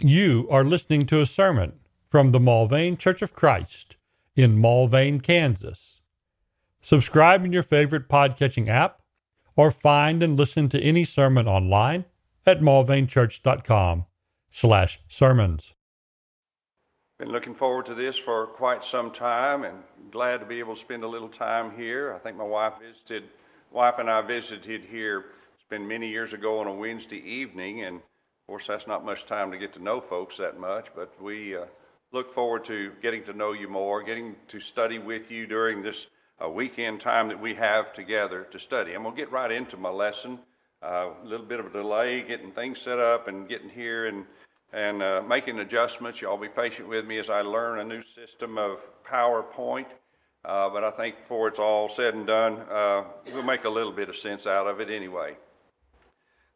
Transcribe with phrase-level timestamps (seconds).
[0.00, 1.72] You are listening to a sermon
[2.08, 3.96] from the Mulvane Church of Christ
[4.36, 6.00] in Mulvane, Kansas.
[6.80, 9.00] Subscribe in your favorite podcatching app
[9.56, 12.04] or find and listen to any sermon online
[12.46, 14.06] at mulvanechurch.com
[14.52, 15.74] slash sermons.
[17.18, 19.78] Been looking forward to this for quite some time and
[20.12, 22.14] glad to be able to spend a little time here.
[22.14, 23.24] I think my wife visited,
[23.72, 25.24] wife and I visited here.
[25.56, 28.00] It's been many years ago on a Wednesday evening and
[28.48, 31.54] of course, that's not much time to get to know folks that much, but we
[31.54, 31.66] uh,
[32.12, 36.06] look forward to getting to know you more, getting to study with you during this
[36.42, 38.94] uh, weekend time that we have together to study.
[38.94, 40.38] I'm going to get right into my lesson.
[40.82, 44.24] Uh, a little bit of a delay getting things set up and getting here and,
[44.72, 46.22] and uh, making adjustments.
[46.22, 49.88] Y'all be patient with me as I learn a new system of PowerPoint.
[50.42, 53.92] Uh, but I think before it's all said and done, uh, we'll make a little
[53.92, 55.36] bit of sense out of it anyway.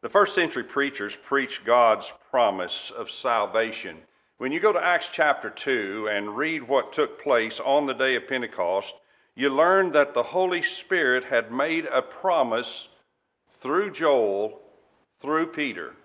[0.03, 3.99] The first century preachers preached God's promise of salvation.
[4.37, 8.15] When you go to Acts chapter 2 and read what took place on the day
[8.15, 8.95] of Pentecost,
[9.33, 12.89] you learn that the Holy Spirit had made a promise
[13.61, 14.59] through Joel,
[15.19, 15.95] through Peter.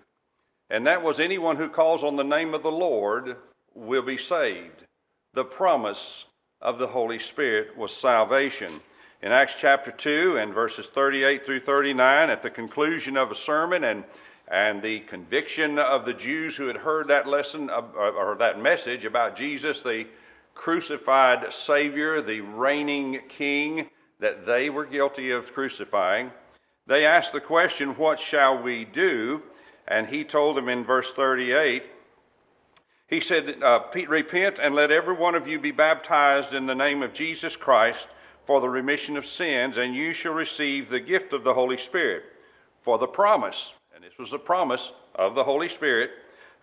[0.69, 3.35] And that was anyone who calls on the name of the Lord
[3.75, 4.85] will be saved.
[5.33, 6.23] The promise
[6.61, 8.79] of the Holy Spirit was salvation
[9.21, 13.83] in Acts chapter 2 and verses 38 through 39 at the conclusion of a sermon
[13.83, 14.05] and,
[14.47, 19.35] and the conviction of the Jews who had heard that lesson or that message about
[19.35, 20.07] Jesus, the
[20.55, 26.31] crucified Savior, the reigning King that they were guilty of crucifying.
[26.87, 29.43] They asked the question, What shall we do?
[29.85, 31.83] And he told them in verse 38,
[33.07, 37.03] he said, uh, Repent and let every one of you be baptized in the name
[37.03, 38.07] of Jesus Christ
[38.49, 42.23] for the remission of sins, and you shall receive the gift of the Holy Spirit.
[42.81, 46.09] For the promise, and this was the promise of the Holy Spirit,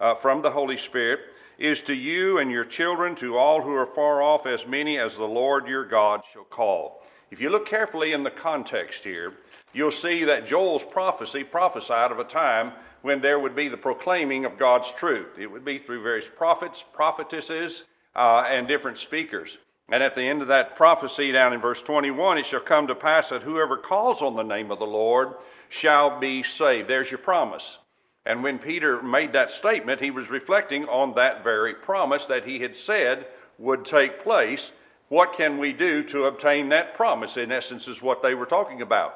[0.00, 1.20] uh, from the Holy Spirit,
[1.58, 5.16] is to you and your children, to all who are far off, as many as
[5.16, 7.04] the Lord your God shall call.
[7.30, 9.34] If you look carefully in the context here,
[9.72, 12.72] you'll see that Joel's prophecy prophesied of a time
[13.02, 15.38] when there would be the proclaiming of God's truth.
[15.38, 17.84] It would be through various prophets, prophetesses,
[18.16, 19.58] uh, and different speakers.
[19.88, 22.94] And at the end of that prophecy, down in verse 21, it shall come to
[22.94, 25.34] pass that whoever calls on the name of the Lord
[25.68, 26.88] shall be saved.
[26.88, 27.78] There's your promise.
[28.24, 32.58] And when Peter made that statement, he was reflecting on that very promise that he
[32.58, 34.72] had said would take place.
[35.08, 37.36] What can we do to obtain that promise?
[37.36, 39.14] In essence, is what they were talking about.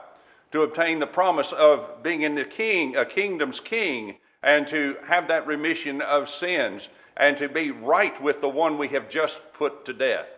[0.53, 5.27] To obtain the promise of being in the king, a kingdom's king, and to have
[5.27, 9.85] that remission of sins, and to be right with the one we have just put
[9.87, 10.31] to death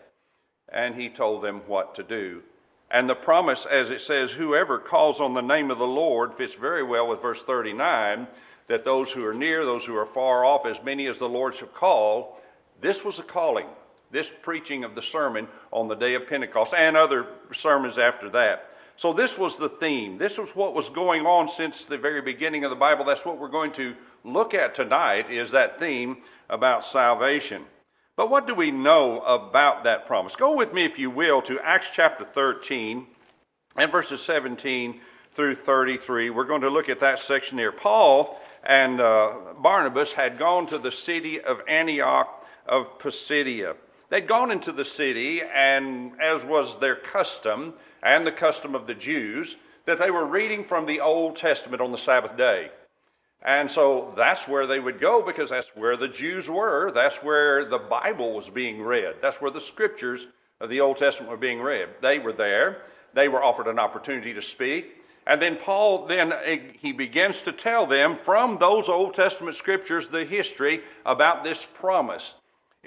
[0.73, 2.43] and he told them what to do.
[2.91, 6.55] And the promise, as it says, whoever calls on the name of the Lord, fits
[6.55, 8.27] very well with verse 39
[8.67, 11.55] that those who are near, those who are far off, as many as the Lord
[11.55, 12.41] shall call.
[12.81, 13.67] This was a calling,
[14.11, 18.69] this preaching of the sermon on the day of Pentecost and other sermons after that.
[18.97, 20.19] So, this was the theme.
[20.19, 23.05] This was what was going on since the very beginning of the Bible.
[23.05, 26.19] That's what we're going to look at tonight, is that theme
[26.51, 27.65] about salvation.
[28.23, 30.37] But what do we know about that promise?
[30.37, 33.05] Go with me, if you will, to Acts chapter 13
[33.75, 35.01] and verses 17
[35.33, 36.31] through 33.
[36.31, 37.73] We're going to look at that section here.
[37.73, 43.75] Paul and uh, Barnabas had gone to the city of Antioch of Pisidia.
[44.09, 48.95] They'd gone into the city, and as was their custom and the custom of the
[48.95, 52.71] Jews, that they were reading from the Old Testament on the Sabbath day.
[53.45, 56.93] And so that's where they would go because that's where the Jews were.
[56.93, 59.17] That's where the Bible was being read.
[59.21, 60.29] That's where the scriptures
[60.61, 61.89] of the Old Testament were being read.
[62.01, 62.83] They were there.
[63.15, 64.97] They were offered an opportunity to speak.
[65.27, 70.09] And then Paul then eh, he begins to tell them from those Old Testament scriptures
[70.09, 72.35] the history about this promise.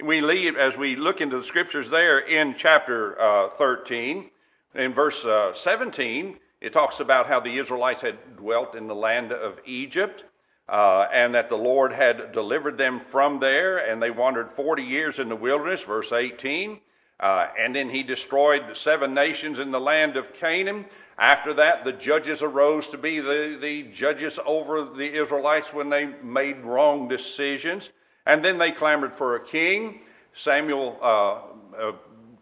[0.02, 4.30] We leave as we look into the scriptures there in chapter uh, 13,
[4.74, 9.32] in verse uh, 17, it talks about how the Israelites had dwelt in the land
[9.32, 10.24] of Egypt
[10.68, 15.18] uh, and that the Lord had delivered them from there, and they wandered 40 years
[15.18, 16.80] in the wilderness, verse 18.
[17.18, 20.84] Uh, and then he destroyed the seven nations in the land of Canaan.
[21.16, 26.06] After that, the judges arose to be the, the judges over the Israelites when they
[26.22, 27.90] made wrong decisions.
[28.26, 30.00] And then they clamored for a king.
[30.34, 31.40] Samuel uh,
[31.78, 31.92] uh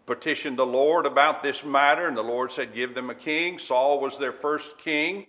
[0.05, 3.57] petitioned the Lord about this matter, and the Lord said, Give them a king.
[3.57, 5.25] Saul was their first king.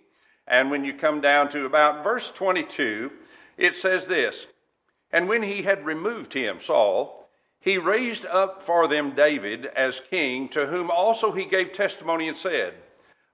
[0.47, 3.11] And when you come down to about verse 22,
[3.57, 4.47] it says this
[5.11, 7.29] And when he had removed him, Saul,
[7.59, 12.37] he raised up for them David as king, to whom also he gave testimony and
[12.37, 12.75] said,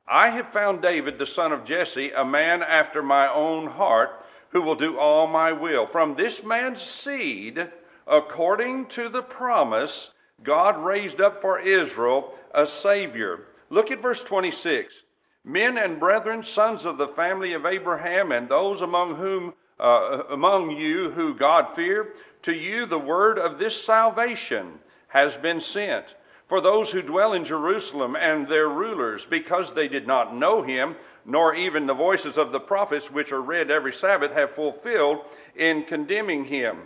[0.08, 4.62] I have found David, the son of Jesse, a man after my own heart, who
[4.62, 5.86] will do all my will.
[5.86, 7.70] From this man's seed,
[8.08, 10.12] according to the promise,
[10.42, 13.46] God raised up for Israel a Savior.
[13.70, 15.04] Look at verse 26.
[15.44, 20.72] Men and brethren, sons of the family of Abraham, and those among whom uh, among
[20.72, 22.14] you who God fear,
[22.44, 24.80] to you the word of this salvation
[25.10, 26.16] has been sent.
[26.48, 30.96] For those who dwell in Jerusalem and their rulers, because they did not know him,
[31.26, 35.20] nor even the voices of the prophets which are read every Sabbath, have fulfilled
[35.56, 36.78] in condemning him.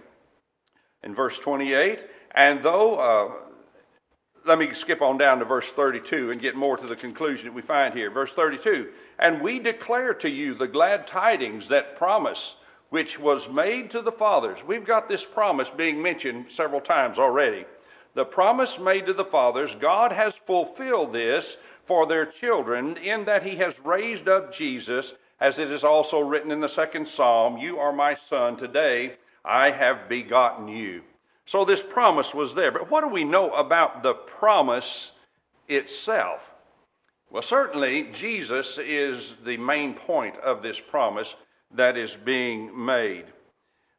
[1.03, 3.31] In verse 28, and though, uh,
[4.47, 7.53] let me skip on down to verse 32 and get more to the conclusion that
[7.53, 8.09] we find here.
[8.09, 8.89] Verse 32,
[9.19, 12.55] and we declare to you the glad tidings that promise
[12.89, 14.63] which was made to the fathers.
[14.65, 17.65] We've got this promise being mentioned several times already.
[18.13, 23.43] The promise made to the fathers, God has fulfilled this for their children in that
[23.43, 27.77] he has raised up Jesus, as it is also written in the second psalm You
[27.77, 31.03] are my son, today I have begotten you.
[31.47, 32.71] So this promise was there.
[32.71, 35.13] But what do we know about the promise
[35.69, 36.51] itself?
[37.31, 41.35] Well, certainly Jesus is the main point of this promise
[41.73, 43.27] that is being made.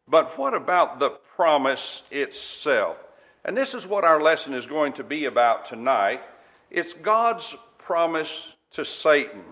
[0.07, 2.99] But what about the promise itself?
[3.47, 6.21] And this is what our lesson is going to be about tonight.
[6.71, 9.43] It's God's promise to Satan.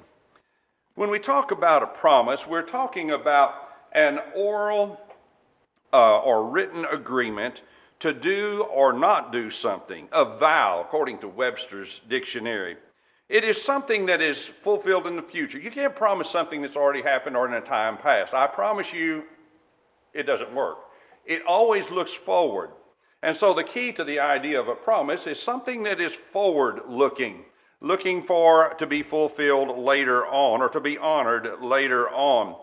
[0.96, 3.54] When we talk about a promise, we're talking about
[3.92, 5.00] an oral
[5.94, 7.62] uh, or written agreement
[8.00, 12.76] to do or not do something, a vow, according to Webster's dictionary.
[13.28, 15.58] It is something that is fulfilled in the future.
[15.58, 18.34] You can't promise something that's already happened or in a time past.
[18.34, 19.25] I promise you,
[20.12, 20.78] it doesn't work.
[21.25, 22.70] It always looks forward.
[23.22, 26.82] And so the key to the idea of a promise is something that is forward
[26.87, 27.46] looking,
[27.81, 32.54] looking for to be fulfilled later on or to be honored later on.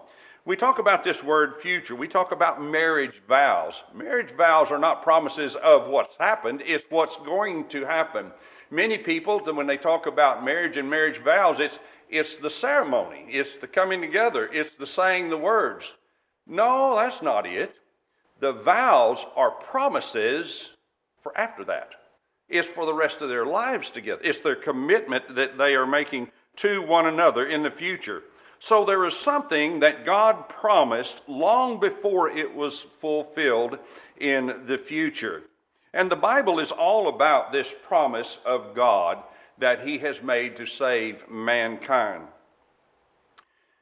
[0.46, 1.96] We talk about this word future.
[1.96, 3.84] We talk about marriage vows.
[3.94, 8.32] Marriage vows are not promises of what's happened, it's what's going to happen.
[8.70, 11.80] Many people, when they talk about marriage and marriage vows, it's,
[12.10, 15.94] it's the ceremony, it's the coming together, it's the saying the words.
[16.46, 17.76] No, that's not it.
[18.42, 20.72] The vows are promises
[21.22, 21.96] for after that.
[22.50, 24.22] It's for the rest of their lives together.
[24.22, 28.24] It's their commitment that they are making to one another in the future.
[28.64, 33.78] So there is something that God promised long before it was fulfilled
[34.16, 35.44] in the future.
[35.94, 39.22] And the Bible is all about this promise of God
[39.58, 42.24] that He has made to save mankind.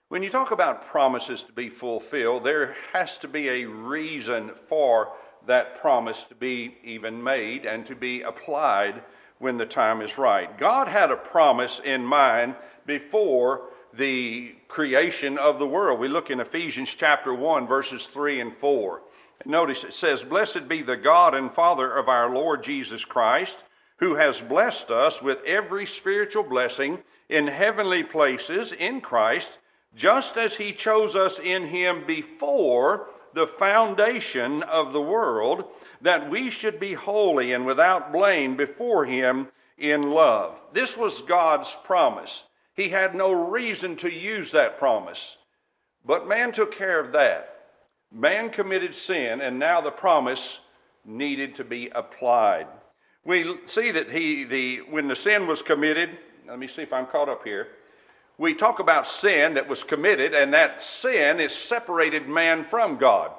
[0.08, 5.14] When you talk about promises to be fulfilled, there has to be a reason for
[5.46, 9.04] that promise to be even made and to be applied
[9.38, 10.58] when the time is right.
[10.58, 12.56] God had a promise in mind
[12.88, 16.00] before the creation of the world.
[16.00, 19.02] We look in Ephesians chapter 1, verses 3 and 4.
[19.46, 23.64] Notice it says, Blessed be the God and Father of our Lord Jesus Christ,
[23.98, 27.00] who has blessed us with every spiritual blessing
[27.30, 29.58] in heavenly places in Christ,
[29.96, 35.66] just as he chose us in him before the foundation of the world,
[36.02, 39.48] that we should be holy and without blame before him
[39.78, 40.62] in love.
[40.74, 42.44] This was God's promise.
[42.76, 45.38] He had no reason to use that promise,
[46.06, 47.48] but man took care of that.
[48.12, 50.60] Man committed sin, and now the promise
[51.06, 52.68] needed to be applied.
[53.24, 57.06] We see that he, the, when the sin was committed, let me see if I'm
[57.06, 57.68] caught up here.
[58.38, 63.32] We talk about sin that was committed, and that sin is separated man from God.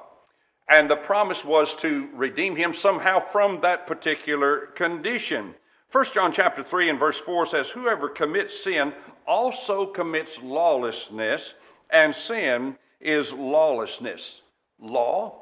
[0.68, 5.54] And the promise was to redeem him somehow from that particular condition.
[5.90, 8.94] 1 John chapter 3 and verse 4 says, Whoever commits sin
[9.26, 11.54] also commits lawlessness,
[11.90, 14.42] and sin is lawlessness
[14.80, 15.34] law.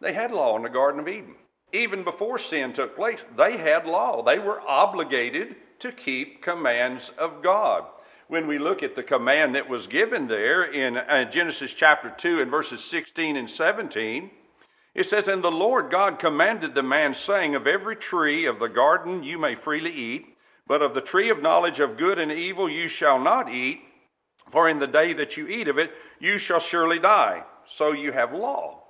[0.00, 1.34] They had law in the Garden of Eden.
[1.72, 4.22] Even before sin took place, they had law.
[4.22, 7.84] They were obligated to keep commands of God.
[8.28, 12.42] When we look at the command that was given there in uh, Genesis chapter 2
[12.42, 14.30] and verses 16 and 17,
[14.94, 18.68] it says, And the Lord God commanded the man, saying, Of every tree of the
[18.68, 20.36] garden you may freely eat,
[20.68, 23.80] but of the tree of knowledge of good and evil you shall not eat,
[24.50, 28.12] for in the day that you eat of it you shall surely die so you
[28.12, 28.84] have law.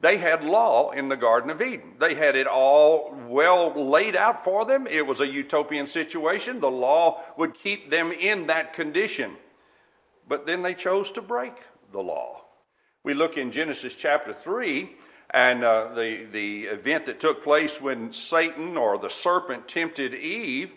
[0.00, 1.94] They had law in the Garden of Eden.
[1.98, 4.86] They had it all well laid out for them.
[4.86, 6.60] It was a utopian situation.
[6.60, 9.36] The law would keep them in that condition.
[10.28, 11.54] But then they chose to break
[11.90, 12.44] the law.
[13.02, 14.90] We look in Genesis chapter 3
[15.30, 20.70] and uh, the, the event that took place when Satan or the serpent tempted Eve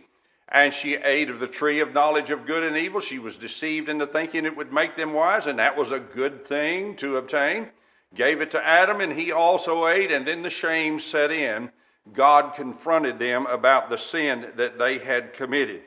[0.51, 3.00] and she ate of the tree of knowledge of good and evil.
[3.00, 6.46] She was deceived into thinking it would make them wise, and that was a good
[6.46, 7.70] thing to obtain.
[8.13, 11.72] Gave it to Adam, and he also ate, and then the shame set in.
[12.12, 15.84] God confronted them about the sin that they had committed.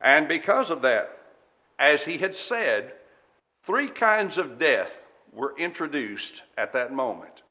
[0.00, 1.18] And because of that,
[1.78, 2.92] as he had said,
[3.62, 7.42] three kinds of death were introduced at that moment.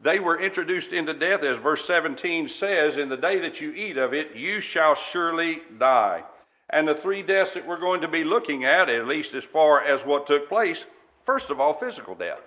[0.00, 3.96] They were introduced into death, as verse 17 says, In the day that you eat
[3.96, 6.24] of it, you shall surely die.
[6.68, 9.82] And the three deaths that we're going to be looking at, at least as far
[9.82, 10.84] as what took place,
[11.24, 12.42] first of all, physical death.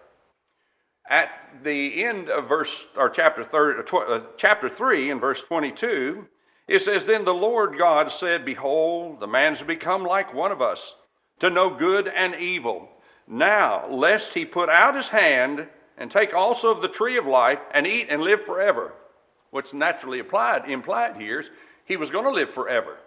[1.10, 1.32] At
[1.64, 6.28] the end of verse or chapter, 30, uh, chapter 3 in verse 22,
[6.68, 10.94] it says, Then the Lord God said, Behold, the man's become like one of us,
[11.40, 12.90] to know good and evil.
[13.28, 15.68] Now, lest he put out his hand
[16.00, 18.94] and take also of the tree of life and eat and live forever.
[19.52, 21.52] What's naturally applied, implied here is
[21.86, 22.98] he was going to live forever.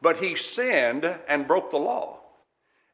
[0.00, 2.20] But he sinned and broke the law.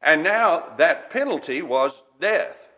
[0.00, 2.70] And now that penalty was death.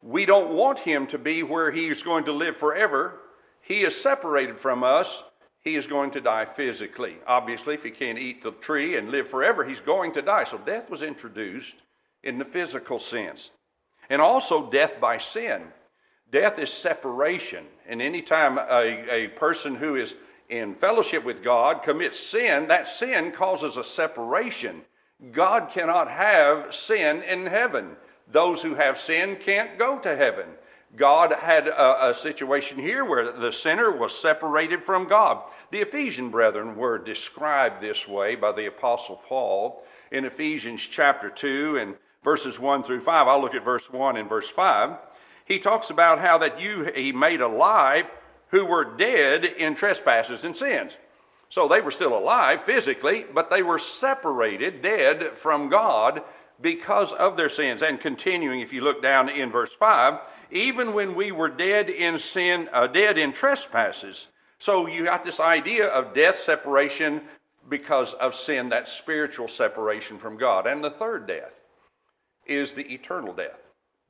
[0.00, 3.18] We don't want him to be where he's going to live forever.
[3.60, 5.24] He is separated from us.
[5.60, 7.16] He is going to die physically.
[7.26, 10.44] Obviously, if he can't eat the tree and live forever, he's going to die.
[10.44, 11.82] So death was introduced
[12.22, 13.50] in the physical sense.
[14.08, 15.62] And also death by sin.
[16.30, 17.64] Death is separation.
[17.86, 20.14] And anytime a, a person who is
[20.48, 24.82] in fellowship with God commits sin, that sin causes a separation.
[25.32, 27.96] God cannot have sin in heaven.
[28.30, 30.46] Those who have sin can't go to heaven.
[30.96, 35.42] God had a, a, situation here where the sinner was separated from God.
[35.70, 41.76] The Ephesian brethren were described this way by the Apostle Paul in Ephesians chapter 2
[41.76, 43.28] and verses 1 through 5.
[43.28, 44.96] I'll look at verse 1 and verse 5
[45.48, 48.04] he talks about how that you he made alive
[48.50, 50.98] who were dead in trespasses and sins.
[51.48, 56.22] So they were still alive physically, but they were separated, dead from God
[56.60, 57.80] because of their sins.
[57.82, 62.18] And continuing, if you look down in verse 5, even when we were dead in
[62.18, 64.28] sin, uh, dead in trespasses.
[64.58, 67.22] So you got this idea of death separation
[67.66, 70.66] because of sin, that spiritual separation from God.
[70.66, 71.62] And the third death
[72.46, 73.67] is the eternal death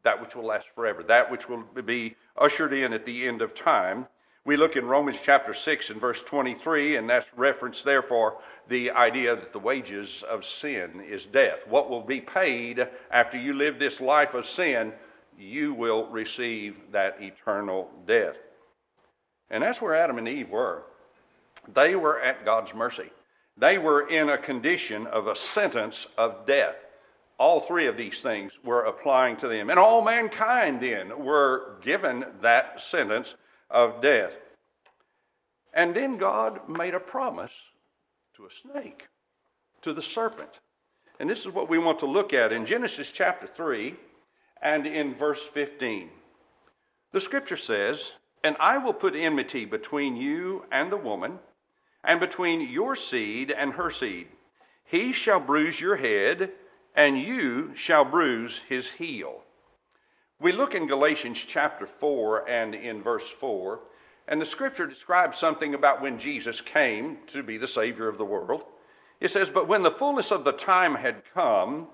[0.08, 3.54] that which will last forever, that which will be ushered in at the end of
[3.54, 4.06] time.
[4.46, 8.38] We look in Romans chapter 6 and verse 23, and that's reference, therefore,
[8.68, 11.66] the idea that the wages of sin is death.
[11.68, 14.94] What will be paid after you live this life of sin,
[15.38, 18.38] you will receive that eternal death.
[19.50, 20.84] And that's where Adam and Eve were.
[21.74, 23.10] They were at God's mercy.
[23.58, 26.76] They were in a condition of a sentence of death
[27.38, 29.70] all three of these things were applying to them.
[29.70, 33.36] And all mankind then were given that sentence
[33.70, 34.38] of death.
[35.72, 37.54] And then God made a promise
[38.34, 39.06] to a snake,
[39.82, 40.58] to the serpent.
[41.20, 43.94] And this is what we want to look at in Genesis chapter 3
[44.60, 46.10] and in verse 15.
[47.12, 51.38] The scripture says, And I will put enmity between you and the woman,
[52.04, 54.28] and between your seed and her seed.
[54.84, 56.52] He shall bruise your head
[56.98, 59.42] and you shall bruise his heel.
[60.40, 63.78] We look in Galatians chapter 4 and in verse 4,
[64.26, 68.24] and the scripture describes something about when Jesus came to be the Savior of the
[68.24, 68.64] world.
[69.20, 71.86] It says, But when the fullness of the time had come,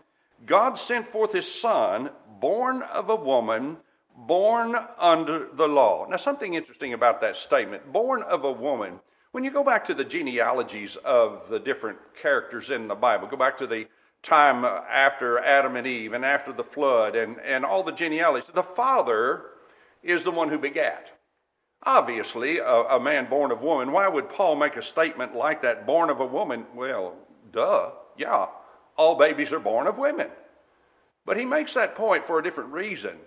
[0.46, 2.08] God sent forth his Son,
[2.40, 3.76] born of a woman,
[4.16, 6.06] born under the law.
[6.08, 9.00] Now, something interesting about that statement born of a woman.
[9.32, 13.36] When you go back to the genealogies of the different characters in the Bible, go
[13.36, 13.86] back to the
[14.24, 18.50] time after Adam and Eve and after the flood and, and all the genealogies.
[18.52, 19.44] The father
[20.02, 21.12] is the one who begat.
[21.84, 23.92] Obviously, a, a, man born of woman.
[23.92, 26.64] Why would Paul make a statement like that, born of a woman?
[26.74, 27.14] Well,
[27.52, 28.46] duh, yeah,
[28.96, 30.28] all babies are born of women.
[31.26, 33.18] But he makes that point for a different reason.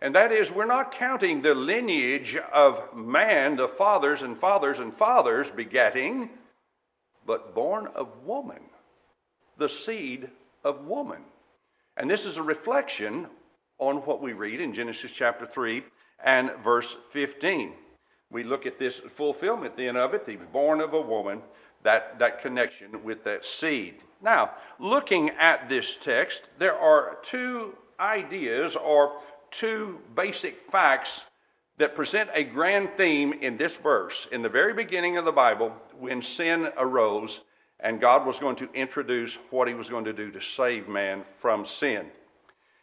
[0.00, 4.94] And that is, we're not counting the lineage of man, the fathers and fathers and
[4.94, 6.30] fathers begetting,
[7.26, 8.69] but born of woman
[9.60, 10.28] the seed
[10.64, 11.20] of woman.
[11.96, 13.28] And this is a reflection
[13.78, 15.84] on what we read in Genesis chapter 3
[16.24, 17.74] and verse 15.
[18.30, 20.24] We look at this fulfillment then of it.
[20.26, 21.42] He was born of a woman,
[21.82, 23.96] that, that connection with that seed.
[24.22, 29.18] Now, looking at this text, there are two ideas or
[29.50, 31.26] two basic facts
[31.76, 34.26] that present a grand theme in this verse.
[34.32, 37.40] In the very beginning of the Bible, when sin arose,
[37.82, 41.24] and God was going to introduce what he was going to do to save man
[41.38, 42.06] from sin.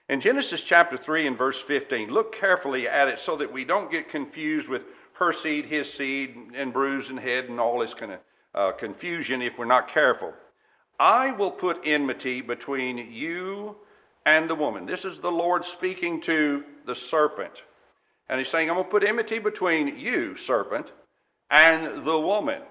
[0.09, 3.91] In Genesis chapter 3 and verse 15, look carefully at it so that we don't
[3.91, 8.13] get confused with her seed, his seed, and bruise and head and all this kind
[8.13, 8.19] of
[8.55, 10.33] uh, confusion if we're not careful.
[10.99, 13.75] I will put enmity between you
[14.25, 14.85] and the woman.
[14.85, 17.63] This is the Lord speaking to the serpent.
[18.29, 20.91] And he's saying, I'm going to put enmity between you, serpent,
[21.49, 22.61] and the woman.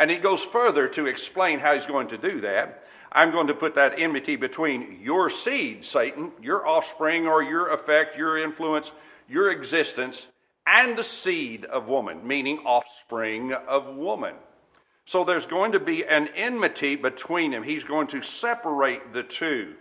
[0.00, 2.84] And he goes further to explain how he's going to do that.
[3.12, 8.16] I'm going to put that enmity between your seed, Satan, your offspring or your effect,
[8.16, 8.92] your influence,
[9.28, 10.26] your existence,
[10.66, 14.36] and the seed of woman, meaning offspring of woman.
[15.04, 17.62] So there's going to be an enmity between them.
[17.62, 19.74] He's going to separate the two.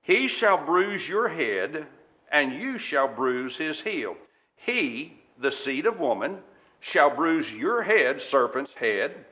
[0.00, 1.88] He shall bruise your head,
[2.30, 4.16] and you shall bruise his heel.
[4.54, 6.38] He, the seed of woman,
[6.84, 9.24] shall bruise your head, serpent's head,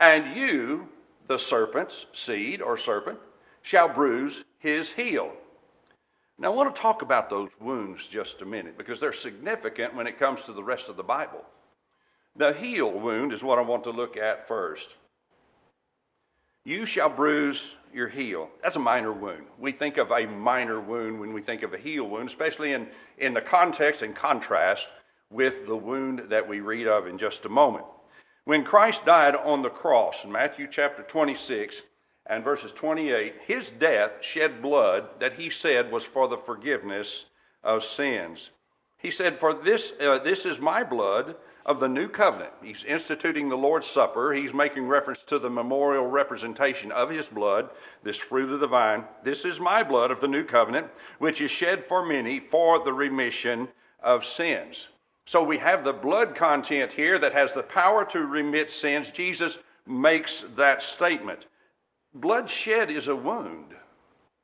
[0.00, 0.88] and you,
[1.28, 3.20] the serpent's seed or serpent,
[3.62, 5.30] shall bruise his heel.
[6.40, 10.08] Now, I want to talk about those wounds just a minute because they're significant when
[10.08, 11.44] it comes to the rest of the Bible.
[12.34, 14.96] The heel wound is what I want to look at first.
[16.64, 18.50] You shall bruise your heel.
[18.60, 19.46] That's a minor wound.
[19.56, 22.88] We think of a minor wound when we think of a heel wound, especially in,
[23.18, 24.88] in the context and contrast
[25.30, 27.84] with the wound that we read of in just a moment.
[28.44, 31.82] When Christ died on the cross in Matthew chapter 26,
[32.28, 37.26] and verses 28, his death shed blood that he said was for the forgiveness
[37.64, 38.50] of sins.
[38.98, 42.52] He said, For this, uh, this is my blood of the new covenant.
[42.62, 44.32] He's instituting the Lord's Supper.
[44.32, 47.70] He's making reference to the memorial representation of his blood,
[48.02, 49.04] this fruit of the vine.
[49.24, 52.92] This is my blood of the new covenant, which is shed for many for the
[52.92, 53.68] remission
[54.00, 54.88] of sins.
[55.28, 59.10] So we have the blood content here that has the power to remit sins.
[59.10, 61.44] Jesus makes that statement.
[62.14, 63.74] Bloodshed is a wound.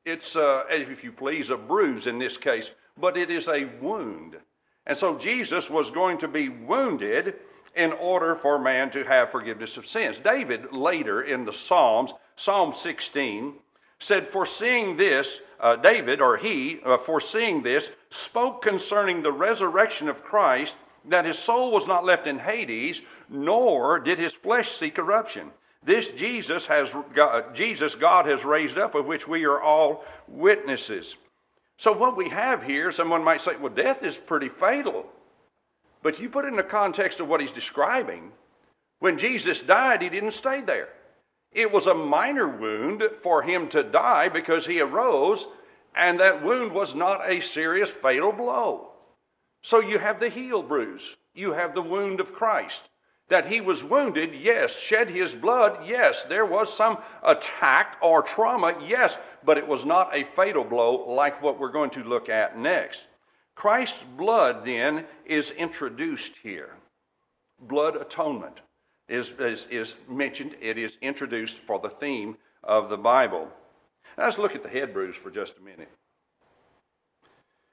[0.05, 4.37] It's, uh, if you please, a bruise in this case, but it is a wound.
[4.85, 7.37] And so Jesus was going to be wounded
[7.75, 10.21] in order for man to have forgiveness of sins.
[10.21, 13.55] David, later in the Psalms, Psalm 16,
[13.99, 20.23] said, Foreseeing this, uh, David, or he, uh, foreseeing this, spoke concerning the resurrection of
[20.23, 25.51] Christ, that his soul was not left in Hades, nor did his flesh see corruption.
[25.83, 31.17] This Jesus has God, Jesus God has raised up, of which we are all witnesses.
[31.77, 35.07] So what we have here, someone might say, well, death is pretty fatal.
[36.03, 38.33] But you put it in the context of what he's describing.
[39.01, 40.89] When Jesus died, he didn't stay there.
[41.55, 45.47] It was a minor wound for him to die because he arose,
[45.95, 48.91] and that wound was not a serious fatal blow.
[49.63, 52.91] So you have the heel bruise, you have the wound of Christ.
[53.29, 54.79] That he was wounded, yes.
[54.79, 56.25] Shed his blood, yes.
[56.25, 59.17] There was some attack or trauma, yes.
[59.43, 63.09] But it was not a fatal blow like what we're going to look at next.
[63.55, 66.75] Christ's blood then is introduced here.
[67.59, 68.61] Blood atonement
[69.09, 73.49] is, is, is mentioned, it is introduced for the theme of the Bible.
[74.17, 75.91] Now let's look at the head bruise for just a minute.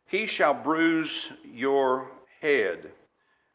[0.07, 2.91] He shall bruise your head.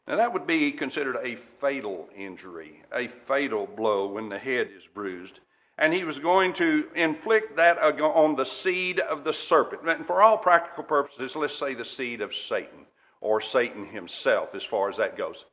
[0.09, 4.87] Now, that would be considered a fatal injury, a fatal blow when the head is
[4.87, 5.41] bruised.
[5.79, 9.83] And he was going to inflict that on the seed of the serpent.
[9.87, 12.87] And for all practical purposes, let's say the seed of Satan,
[13.21, 15.45] or Satan himself, as far as that goes.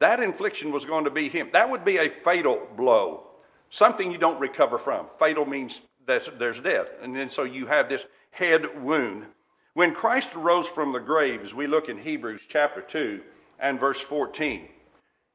[0.00, 1.50] That infliction was going to be him.
[1.52, 3.28] That would be a fatal blow,
[3.68, 5.06] something you don't recover from.
[5.18, 6.94] Fatal means there's death.
[7.00, 9.26] And then so you have this head wound.
[9.74, 13.20] When Christ arose from the grave, as we look in Hebrews chapter 2,
[13.60, 14.68] and verse 14.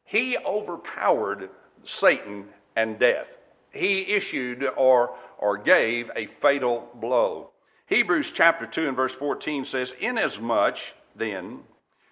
[0.03, 1.49] He overpowered
[1.83, 3.37] Satan and death.
[3.71, 7.51] He issued or, or gave a fatal blow.
[7.87, 10.77] Hebrews chapter 2 and verse 14 says, Inasmuch
[11.15, 11.59] then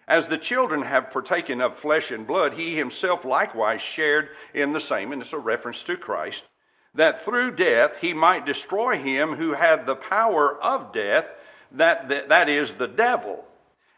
[0.08, 4.80] as the children have partaken of flesh and blood, he himself likewise shared in the
[4.80, 6.46] same, and it's a reference to Christ,
[6.94, 11.28] that through death he might destroy him who had the power of death,
[11.72, 13.46] that, that, that is the devil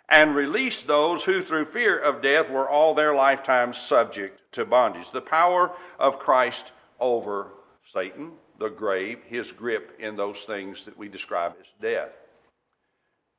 [0.10, 5.12] and release those who through fear of death were all their lifetimes subject to bondage.
[5.12, 7.50] The power of Christ over
[7.91, 12.12] Satan, the grave, his grip in those things that we describe as death.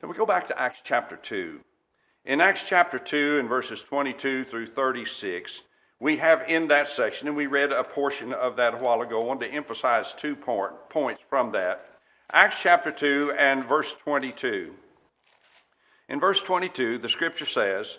[0.00, 1.60] Then we go back to Acts chapter 2.
[2.26, 5.62] In Acts chapter 2, and verses 22 through 36,
[6.00, 9.22] we have in that section, and we read a portion of that a while ago,
[9.22, 11.86] I wanted to emphasize two point, points from that.
[12.32, 14.74] Acts chapter 2 and verse 22.
[16.08, 17.98] In verse 22, the scripture says,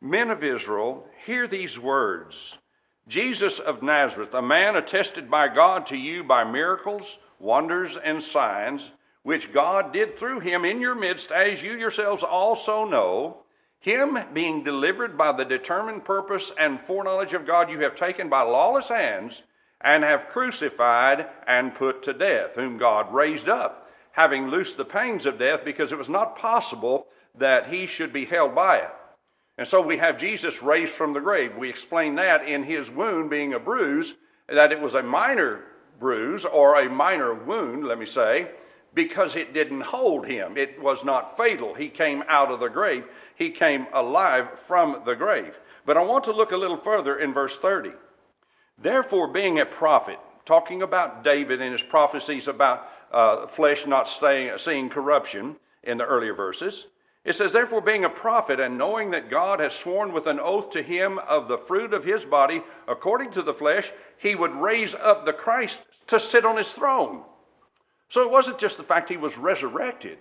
[0.00, 2.58] Men of Israel, hear these words
[3.06, 8.90] Jesus of Nazareth, a man attested by God to you by miracles, wonders, and signs,
[9.22, 13.39] which God did through him in your midst, as you yourselves also know,
[13.80, 18.42] him being delivered by the determined purpose and foreknowledge of God, you have taken by
[18.42, 19.42] lawless hands
[19.80, 25.24] and have crucified and put to death, whom God raised up, having loosed the pains
[25.24, 28.90] of death, because it was not possible that he should be held by it.
[29.56, 31.56] And so we have Jesus raised from the grave.
[31.56, 34.14] We explain that in his wound being a bruise,
[34.46, 35.64] that it was a minor
[35.98, 38.50] bruise or a minor wound, let me say,
[38.94, 40.56] because it didn't hold him.
[40.56, 41.74] It was not fatal.
[41.74, 45.58] He came out of the grave, he came alive from the grave.
[45.86, 47.92] But I want to look a little further in verse 30.
[48.78, 54.56] Therefore, being a prophet, talking about David and his prophecies about uh, flesh not staying,
[54.58, 56.86] seeing corruption in the earlier verses,
[57.24, 60.70] it says, Therefore, being a prophet, and knowing that God has sworn with an oath
[60.70, 64.94] to him of the fruit of his body, according to the flesh, he would raise
[64.94, 67.22] up the Christ to sit on his throne.
[68.10, 70.18] So it wasn't just the fact he was resurrected,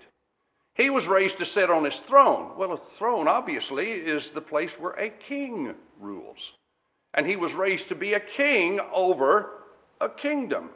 [0.73, 2.53] he was raised to sit on his throne.
[2.57, 6.53] Well, a throne, obviously, is the place where a king rules
[7.13, 9.63] and he was raised to be a king over
[9.99, 10.69] a kingdom.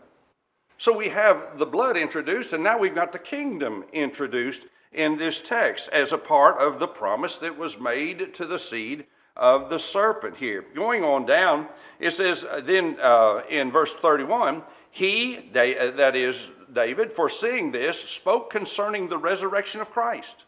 [0.78, 5.42] So we have the blood introduced, and now we've got the kingdom introduced in this
[5.42, 9.80] text as a part of the promise that was made to the seed of the
[9.80, 10.66] serpent here.
[10.76, 11.68] Going on down,
[12.00, 18.00] it says uh, then uh, in verse 31 he, uh, that is David, foreseeing this,
[18.00, 20.46] spoke concerning the resurrection of Christ,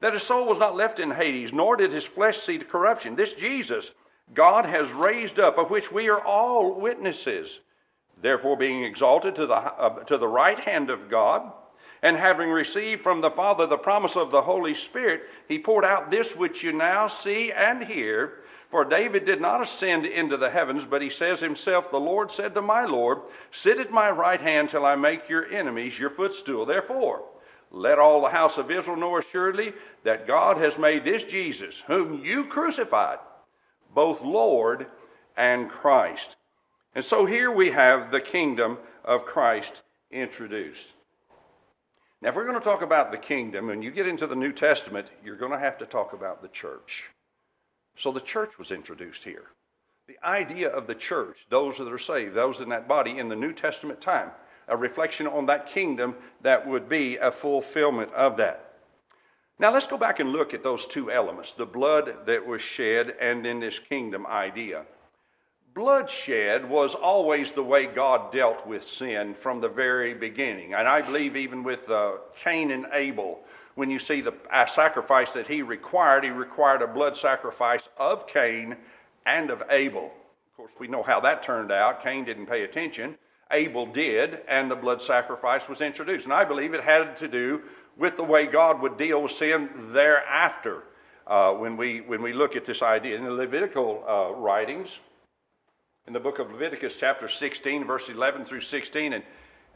[0.00, 3.16] that his soul was not left in Hades, nor did his flesh see corruption.
[3.16, 3.92] This Jesus
[4.34, 7.60] God has raised up, of which we are all witnesses.
[8.20, 11.52] Therefore, being exalted to the, uh, to the right hand of God,
[12.02, 16.10] and having received from the Father the promise of the Holy Spirit, he poured out
[16.10, 18.40] this which you now see and hear.
[18.68, 22.54] For David did not ascend into the heavens, but he says himself, The Lord said
[22.54, 26.66] to my Lord, Sit at my right hand till I make your enemies your footstool.
[26.66, 27.22] Therefore,
[27.70, 32.24] let all the house of Israel know assuredly that God has made this Jesus, whom
[32.24, 33.18] you crucified
[33.94, 34.86] both Lord
[35.36, 36.36] and Christ.
[36.94, 40.92] And so here we have the kingdom of Christ introduced.
[42.22, 44.52] Now, if we're going to talk about the kingdom, and you get into the New
[44.52, 47.10] Testament, you're going to have to talk about the church.
[47.96, 49.46] So the church was introduced here.
[50.06, 53.36] The idea of the church, those that are saved, those in that body in the
[53.36, 54.30] New Testament time,
[54.68, 58.74] a reflection on that kingdom that would be a fulfillment of that.
[59.58, 63.16] Now let's go back and look at those two elements the blood that was shed
[63.20, 64.84] and in this kingdom idea.
[65.74, 70.74] Bloodshed was always the way God dealt with sin from the very beginning.
[70.74, 73.40] And I believe even with uh, Cain and Abel,
[73.76, 74.34] when you see the
[74.66, 78.76] sacrifice that he required, he required a blood sacrifice of Cain
[79.26, 80.06] and of Abel.
[80.06, 82.02] Of course, we know how that turned out.
[82.02, 83.16] Cain didn't pay attention.
[83.50, 86.24] Abel did, and the blood sacrifice was introduced.
[86.24, 87.62] And I believe it had to do
[87.98, 90.84] with the way God would deal with sin thereafter.
[91.26, 95.00] Uh, when, we, when we look at this idea in the Levitical uh, writings,
[96.06, 99.24] in the book of Leviticus, chapter 16, verse 11 through 16, and,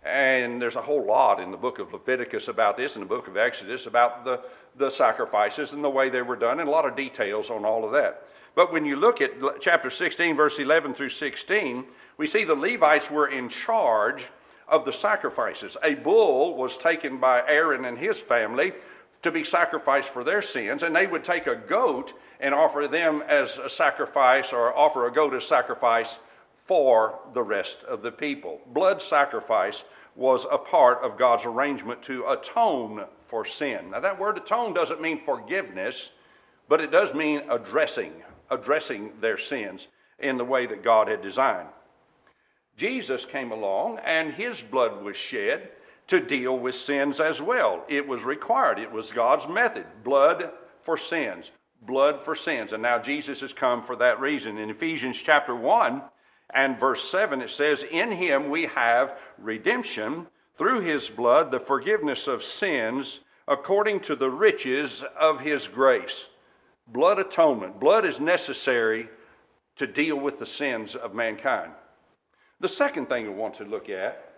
[0.04, 3.28] and there's a whole lot in the book of Leviticus about this, in the book
[3.28, 4.40] of Exodus about the,
[4.76, 7.84] the sacrifices and the way they were done, and a lot of details on all
[7.84, 8.24] of that.
[8.54, 11.84] But when you look at chapter 16, verse 11 through 16,
[12.16, 14.28] we see the Levites were in charge
[14.66, 15.76] of the sacrifices.
[15.82, 18.72] A bull was taken by Aaron and his family
[19.22, 23.22] to be sacrificed for their sins, and they would take a goat and offer them
[23.28, 26.18] as a sacrifice or offer a goat as sacrifice
[26.70, 28.60] for the rest of the people.
[28.68, 29.82] Blood sacrifice
[30.14, 33.90] was a part of God's arrangement to atone for sin.
[33.90, 36.12] Now, that word atone doesn't mean forgiveness,
[36.68, 38.12] but it does mean addressing,
[38.52, 39.88] addressing their sins
[40.20, 41.66] in the way that God had designed.
[42.76, 45.70] Jesus came along and his blood was shed
[46.06, 47.82] to deal with sins as well.
[47.88, 50.52] It was required, it was God's method blood
[50.82, 51.50] for sins,
[51.82, 52.72] blood for sins.
[52.72, 54.56] And now Jesus has come for that reason.
[54.56, 56.02] In Ephesians chapter 1
[56.54, 62.26] and verse 7, it says, In him we have redemption through his blood, the forgiveness
[62.26, 66.28] of sins according to the riches of his grace.
[66.86, 67.80] Blood atonement.
[67.80, 69.08] Blood is necessary
[69.76, 71.72] to deal with the sins of mankind.
[72.60, 74.34] The second thing we want to look at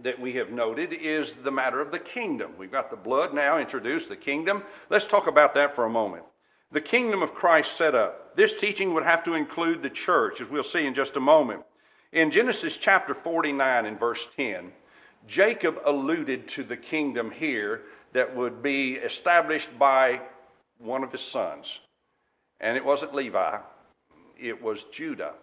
[0.00, 2.52] that we have noted is the matter of the kingdom.
[2.58, 4.64] We've got the blood now introduced, the kingdom.
[4.90, 6.24] Let's talk about that for a moment.
[6.74, 8.34] The kingdom of Christ set up.
[8.34, 11.62] This teaching would have to include the church, as we'll see in just a moment.
[12.10, 14.72] In Genesis chapter 49 and verse 10,
[15.28, 17.82] Jacob alluded to the kingdom here
[18.12, 20.20] that would be established by
[20.78, 21.78] one of his sons.
[22.60, 23.58] And it wasn't Levi,
[24.36, 25.34] it was Judah.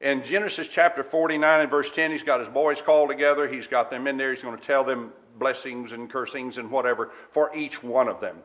[0.00, 3.48] In Genesis chapter 49 and verse 10, he's got his boys called together.
[3.48, 4.30] He's got them in there.
[4.30, 8.36] He's going to tell them blessings and cursings and whatever for each one of them.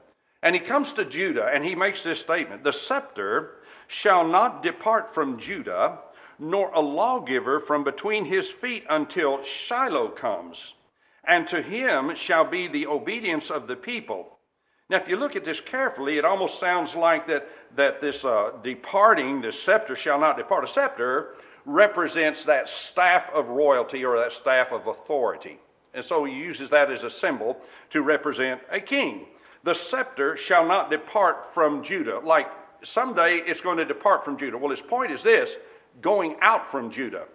[0.45, 3.55] And he comes to Judah and he makes this statement The scepter
[3.87, 5.97] shall not depart from Judah,
[6.37, 10.75] nor a lawgiver from between his feet until Shiloh comes,
[11.27, 14.37] and to him shall be the obedience of the people.
[14.87, 18.51] Now, if you look at this carefully, it almost sounds like that, that this uh,
[18.61, 20.63] departing, the scepter shall not depart.
[20.63, 21.33] A scepter
[21.65, 25.57] represents that staff of royalty or that staff of authority.
[25.95, 29.25] And so he uses that as a symbol to represent a king.
[29.65, 32.19] The scepter shall not depart from Judah.
[32.19, 32.51] Like
[32.83, 34.59] someday it's going to depart from Judah.
[34.59, 35.57] Well, his point is this
[36.01, 37.25] going out from Judah.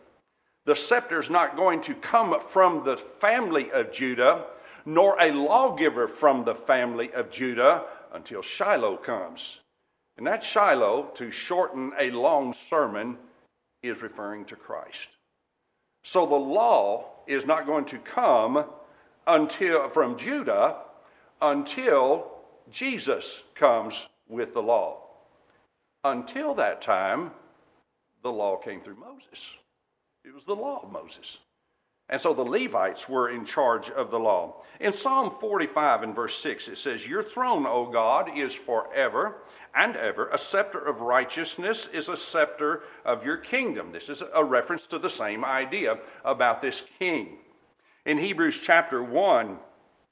[0.65, 4.45] The scepter is not going to come from the family of Judah,
[4.87, 9.59] nor a lawgiver from the family of Judah until Shiloh comes.
[10.17, 13.19] And that Shiloh, to shorten a long sermon,
[13.83, 15.09] is referring to Christ.
[16.05, 18.67] So the law is not going to come
[19.27, 20.77] until from Judah
[21.41, 22.31] until
[22.71, 24.99] Jesus comes with the law.
[26.05, 27.33] Until that time,
[28.23, 29.51] the law came through Moses.
[30.25, 31.39] It was the law of Moses.
[32.09, 34.63] And so the Levites were in charge of the law.
[34.81, 39.37] In Psalm 45 and verse 6, it says, Your throne, O God, is forever
[39.75, 40.29] and ever.
[40.29, 43.93] A scepter of righteousness is a scepter of your kingdom.
[43.93, 47.39] This is a reference to the same idea about this king.
[48.05, 49.59] In Hebrews chapter 1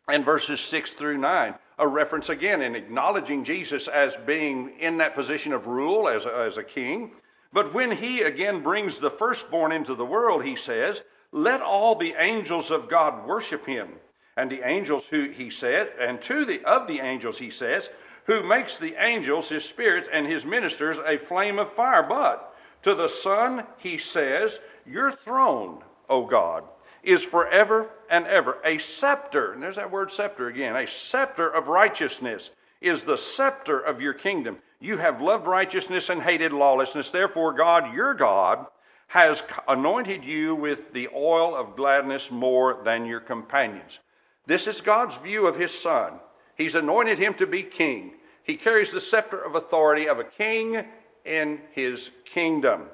[0.09, 5.14] and verses 6 through 9, a reference again in acknowledging Jesus as being in that
[5.14, 7.12] position of rule as a, as a king.
[7.53, 12.14] But when he again brings the firstborn into the world, he says, let all the
[12.18, 13.88] angels of God worship him.
[14.37, 17.90] And the angels who he said, and to the of the angels he says,
[18.25, 22.03] who makes the angels his spirits and his ministers a flame of fire.
[22.03, 26.64] But to the Son he says, Your throne, O God,
[27.02, 28.58] is forever and ever.
[28.64, 33.78] A scepter, and there's that word scepter again, a scepter of righteousness is the scepter
[33.78, 34.58] of your kingdom.
[34.80, 37.11] You have loved righteousness and hated lawlessness.
[37.11, 38.66] Therefore, God, your God,
[39.08, 44.00] has anointed you with the oil of gladness more than your companions.
[44.46, 46.14] This is God's view of his son.
[46.56, 48.14] He's anointed him to be king.
[48.42, 50.84] He carries the scepter of authority of a king
[51.24, 52.84] in his kingdom.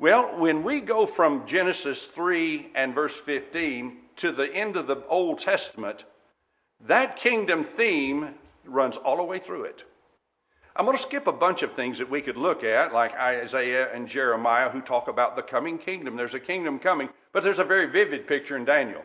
[0.00, 5.04] Well, when we go from Genesis 3 and verse 15 to the end of the
[5.08, 6.04] Old Testament,
[6.86, 9.82] that kingdom theme runs all the way through it.
[10.76, 13.92] I'm going to skip a bunch of things that we could look at, like Isaiah
[13.92, 16.14] and Jeremiah, who talk about the coming kingdom.
[16.14, 19.02] There's a kingdom coming, but there's a very vivid picture in Daniel.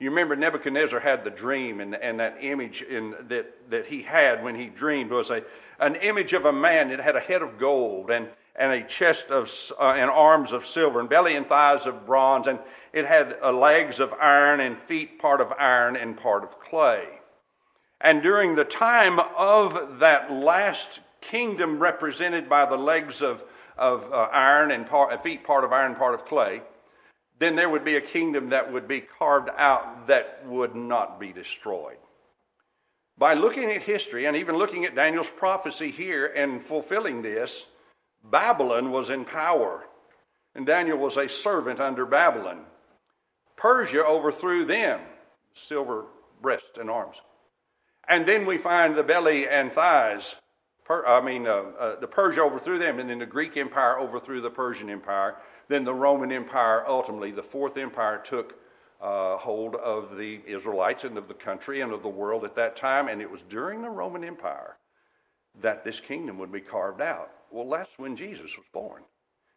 [0.00, 4.42] You remember Nebuchadnezzar had the dream, and, and that image in, that, that he had
[4.42, 5.44] when he dreamed was a,
[5.78, 9.30] an image of a man that had a head of gold and, and a chest
[9.30, 12.58] of uh, and arms of silver and belly and thighs of bronze, and
[12.92, 17.20] it had uh, legs of iron and feet part of iron and part of clay.
[18.00, 23.44] And during the time of that last kingdom represented by the legs of,
[23.76, 26.62] of uh, iron and part, feet part of iron, part of clay,
[27.38, 31.32] then there would be a kingdom that would be carved out that would not be
[31.32, 31.96] destroyed.
[33.16, 37.66] By looking at history and even looking at Daniel's prophecy here and fulfilling this,
[38.24, 39.84] Babylon was in power,
[40.54, 42.64] and Daniel was a servant under Babylon.
[43.56, 45.00] Persia overthrew them,
[45.52, 46.06] silver
[46.40, 47.20] breast and arms.
[48.08, 50.36] And then we find the belly and thighs.
[50.84, 54.40] Per, I mean, uh, uh, the Persia overthrew them, and then the Greek Empire overthrew
[54.40, 55.36] the Persian Empire.
[55.68, 58.58] Then the Roman Empire, ultimately, the Fourth Empire, took
[59.00, 62.76] uh, hold of the Israelites and of the country and of the world at that
[62.76, 63.08] time.
[63.08, 64.76] And it was during the Roman Empire
[65.60, 67.30] that this kingdom would be carved out.
[67.54, 69.04] Well, that's when Jesus was born.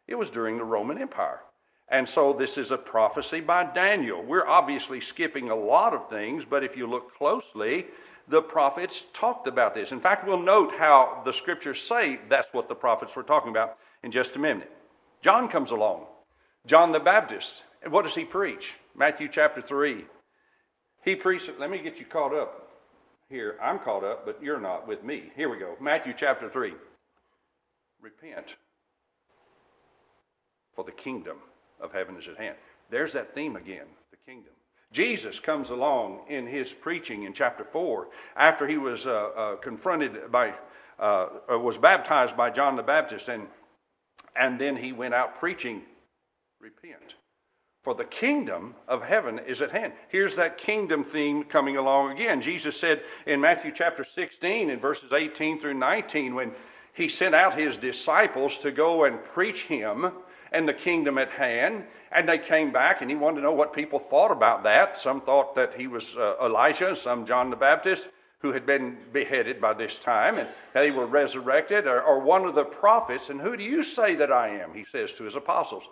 [0.07, 1.41] It was during the Roman Empire.
[1.89, 4.21] And so this is a prophecy by Daniel.
[4.21, 7.88] We're obviously skipping a lot of things, but if you look closely,
[8.27, 9.91] the prophets talked about this.
[9.91, 13.77] In fact, we'll note how the scriptures say that's what the prophets were talking about
[14.03, 14.71] in just a minute.
[15.21, 16.05] John comes along.
[16.67, 17.63] John the Baptist.
[17.81, 18.75] And what does he preach?
[18.95, 20.05] Matthew chapter 3.
[21.03, 22.69] He preaches, let me get you caught up
[23.27, 23.57] here.
[23.60, 25.31] I'm caught up, but you're not with me.
[25.36, 25.75] Here we go.
[25.81, 26.75] Matthew chapter 3.
[28.01, 28.55] Repent,
[30.73, 31.38] for the kingdom
[31.79, 32.55] of heaven is at hand.
[32.89, 34.53] There's that theme again the kingdom.
[34.91, 40.31] Jesus comes along in his preaching in chapter 4 after he was uh, uh, confronted
[40.31, 40.53] by,
[40.99, 43.47] uh, uh, was baptized by John the Baptist, and,
[44.36, 45.81] and then he went out preaching,
[46.62, 47.15] Repent,
[47.83, 49.93] for the kingdom of heaven is at hand.
[50.07, 52.41] Here's that kingdom theme coming along again.
[52.41, 56.51] Jesus said in Matthew chapter 16, in verses 18 through 19, when
[56.97, 60.12] he sent out his disciples to go and preach him
[60.51, 61.86] and the kingdom at hand.
[62.12, 64.99] And they came back, and he wanted to know what people thought about that.
[64.99, 68.10] Some thought that he was uh, Elijah, some John the Baptist.
[68.39, 72.55] who had been beheaded by this time, and they were resurrected, or, or one of
[72.55, 73.29] the prophets.
[73.29, 74.73] And who do you say that I am?
[74.73, 75.88] He says to his apostles.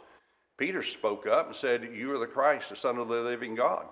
[0.58, 3.86] Peter spoke up and said, You are the Christ, the Son of the living God.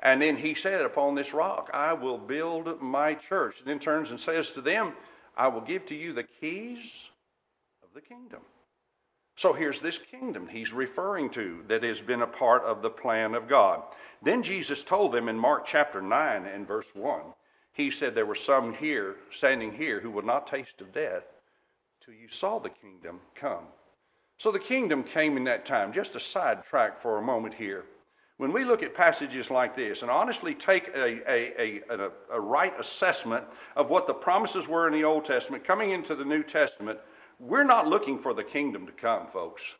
[0.00, 3.60] And then he said, Upon this rock I will build my church.
[3.60, 4.92] And then turns and says to them,
[5.36, 7.10] I will give to you the keys
[7.82, 8.40] of the kingdom.
[9.36, 13.34] So here's this kingdom he's referring to that has been a part of the plan
[13.34, 13.82] of God.
[14.22, 17.20] Then Jesus told them in Mark chapter 9 and verse 1,
[17.72, 21.24] he said, There were some here, standing here, who would not taste of death
[22.02, 23.64] till you saw the kingdom come.
[24.38, 25.92] So the kingdom came in that time.
[25.92, 27.84] Just a sidetrack for a moment here.
[28.38, 32.78] When we look at passages like this and honestly take a, a, a, a, right
[32.78, 33.44] assessment
[33.74, 36.98] of what the promises were in the Old Testament coming into the New Testament,
[37.40, 39.76] we're not looking for the kingdom to come, folks.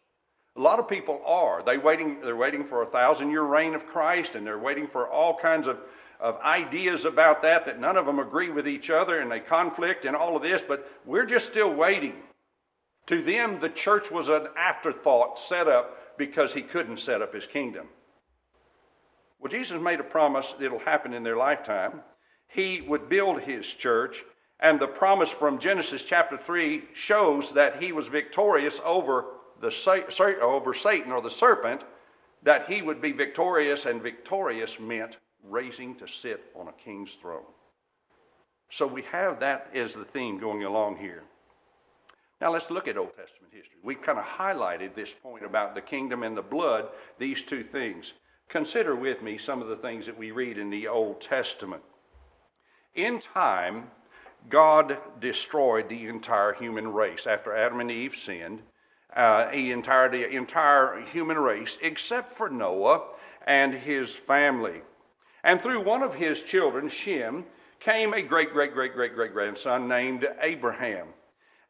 [0.56, 1.62] A lot of people are.
[1.62, 5.06] They waiting, they're waiting for a thousand year reign of Christ and they're waiting for
[5.06, 5.78] all kinds of,
[6.18, 10.06] of ideas about that that none of them agree with each other and they conflict
[10.06, 12.14] and all of this, but we're just still waiting.
[13.08, 17.46] To them, the church was an afterthought set up because he couldn't set up his
[17.46, 17.88] kingdom.
[19.38, 22.00] Well, Jesus made a promise it'll happen in their lifetime.
[22.48, 24.24] He would build his church,
[24.60, 29.26] and the promise from Genesis chapter 3 shows that he was victorious over,
[29.60, 31.84] the, over Satan or the serpent,
[32.42, 37.44] that he would be victorious, and victorious meant raising to sit on a king's throne.
[38.68, 41.22] So we have that as the theme going along here.
[42.40, 43.78] Now let's look at Old Testament history.
[43.82, 48.12] We've kind of highlighted this point about the kingdom and the blood, these two things.
[48.48, 51.82] Consider with me some of the things that we read in the Old Testament.
[52.94, 53.90] In time,
[54.48, 58.62] God destroyed the entire human race after Adam and Eve sinned.
[59.14, 63.02] Uh, he entire the entire human race except for Noah
[63.46, 64.82] and his family.
[65.42, 67.44] And through one of his children, Shem,
[67.80, 71.08] came a great, great, great, great, great grandson named Abraham.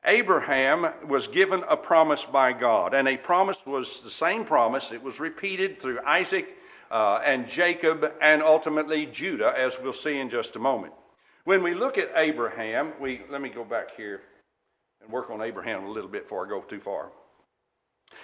[0.04, 4.92] Abraham was given a promise by God, and a promise was the same promise.
[4.92, 6.56] It was repeated through Isaac
[6.90, 10.92] uh, and Jacob and ultimately Judah, as we'll see in just a moment.
[11.44, 14.22] When we look at Abraham, we let me go back here
[15.02, 17.10] and work on Abraham a little bit before I go too far.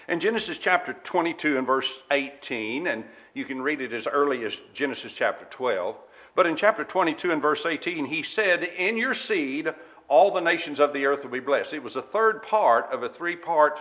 [0.09, 4.61] In Genesis chapter 22 and verse 18, and you can read it as early as
[4.73, 5.97] Genesis chapter 12,
[6.35, 9.73] but in chapter 22 and verse 18, he said, In your seed
[10.09, 11.75] all the nations of the earth will be blessed.
[11.75, 13.79] It was a third part of a three part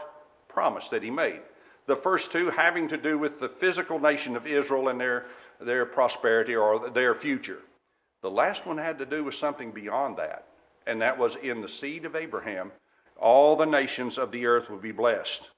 [0.47, 1.41] promise that he made.
[1.87, 5.25] The first two having to do with the physical nation of Israel and their,
[5.59, 7.59] their prosperity or their future.
[8.21, 10.47] The last one had to do with something beyond that,
[10.85, 12.71] and that was in the seed of Abraham,
[13.17, 15.49] all the nations of the earth would be blessed.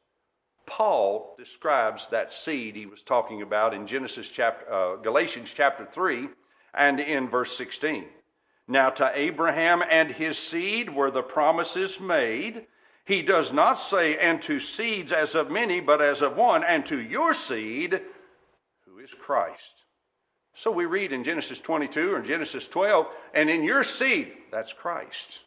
[0.66, 6.30] Paul describes that seed he was talking about in Genesis chapter, uh, Galatians chapter 3
[6.74, 8.06] and in verse 16.
[8.68, 12.66] Now to Abraham and his seed were the promises made.
[13.06, 16.86] He does not say, and to seeds as of many, but as of one, and
[16.86, 18.02] to your seed,
[18.86, 19.84] who is Christ.
[20.54, 25.42] So we read in Genesis 22 or Genesis 12, and in your seed, that's Christ.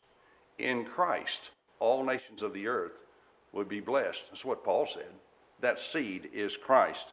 [0.59, 3.05] In Christ, all nations of the earth
[3.53, 4.27] would be blessed.
[4.29, 5.13] That's what Paul said.
[5.61, 7.13] That seed is Christ.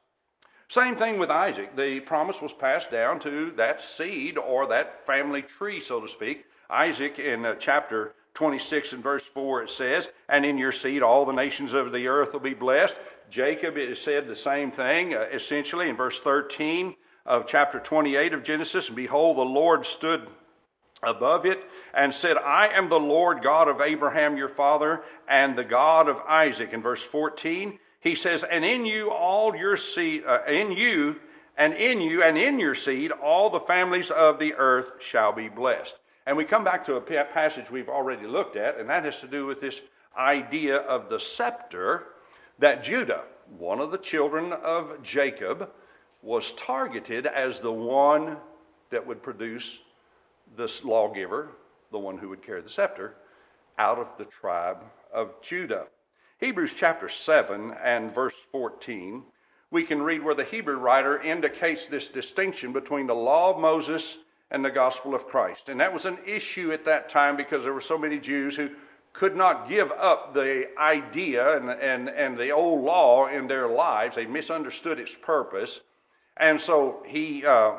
[0.68, 1.76] Same thing with Isaac.
[1.76, 6.46] The promise was passed down to that seed or that family tree, so to speak.
[6.70, 11.26] Isaac in uh, chapter 26 and verse 4 it says, And in your seed all
[11.26, 12.96] the nations of the earth will be blessed.
[13.30, 18.34] Jacob, it is said the same thing, uh, essentially, in verse 13 of chapter 28
[18.34, 18.88] of Genesis.
[18.88, 20.28] And behold, the Lord stood
[21.02, 25.64] above it and said, I am the Lord God of Abraham your father and the
[25.64, 26.74] God of Isaac.
[26.74, 31.20] In verse 14, he says, And in you all your seed, uh, in you,
[31.58, 35.50] and in you, and in your seed, all the families of the earth shall be
[35.50, 35.98] blessed.
[36.26, 39.28] And we come back to a passage we've already looked at, and that has to
[39.28, 39.82] do with this
[40.18, 42.06] idea of the scepter
[42.60, 43.24] that Judah,
[43.58, 45.70] one of the children of Jacob,
[46.22, 48.38] was targeted as the one
[48.90, 49.82] that would produce
[50.56, 51.50] this lawgiver,
[51.92, 53.16] the one who would carry the scepter,
[53.78, 54.78] out of the tribe
[55.14, 55.88] of Judah.
[56.40, 59.24] Hebrews chapter 7 and verse 14,
[59.72, 64.20] we can read where the Hebrew writer indicates this distinction between the law of Moses
[64.54, 65.68] and the gospel of Christ.
[65.68, 68.70] And that was an issue at that time because there were so many Jews who
[69.12, 74.16] could not give up the idea and, and, and the old law in their lives.
[74.16, 75.82] They misunderstood its purpose.
[76.38, 77.74] And so he, uh,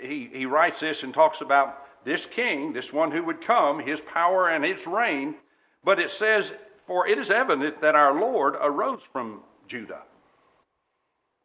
[0.00, 4.00] he, he writes this and talks about this king, this one who would come, his
[4.00, 5.34] power and his reign.
[5.82, 6.52] But it says,
[6.86, 10.02] For it is evident that our Lord arose from Judah.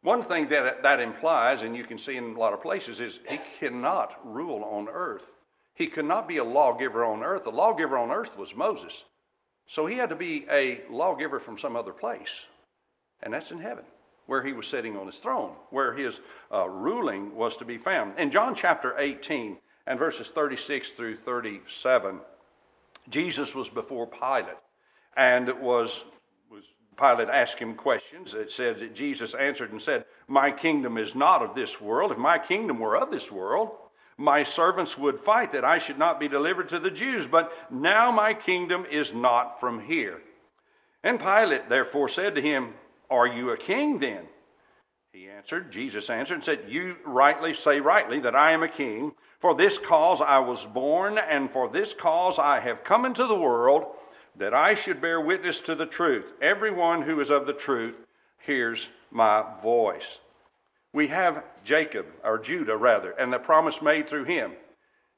[0.04, 3.20] One thing that that implies, and you can see in a lot of places, is
[3.26, 5.32] he cannot rule on earth.
[5.74, 7.44] He could not be a lawgiver on earth.
[7.44, 9.04] The lawgiver on earth was Moses.
[9.66, 12.44] So he had to be a lawgiver from some other place.
[13.22, 13.84] And that's in heaven,
[14.26, 16.20] where he was sitting on his throne, where his
[16.52, 18.18] uh, ruling was to be found.
[18.18, 22.20] In John chapter 18 and verses 36 through 37,
[23.08, 24.58] Jesus was before Pilate
[25.16, 26.04] and it was,
[26.50, 28.34] was Pilate asked him questions.
[28.34, 32.12] It says that Jesus answered and said, My kingdom is not of this world.
[32.12, 33.70] If my kingdom were of this world,
[34.16, 38.10] my servants would fight that I should not be delivered to the Jews, but now
[38.10, 40.22] my kingdom is not from here.
[41.02, 42.74] And Pilate therefore said to him,
[43.10, 44.26] Are you a king then?
[45.12, 49.12] He answered, Jesus answered and said, You rightly say rightly that I am a king.
[49.38, 53.38] For this cause I was born, and for this cause I have come into the
[53.38, 53.84] world,
[54.36, 56.32] that I should bear witness to the truth.
[56.40, 57.94] Everyone who is of the truth
[58.38, 60.18] hears my voice
[60.94, 64.52] we have Jacob, or Judah rather, and the promise made through him.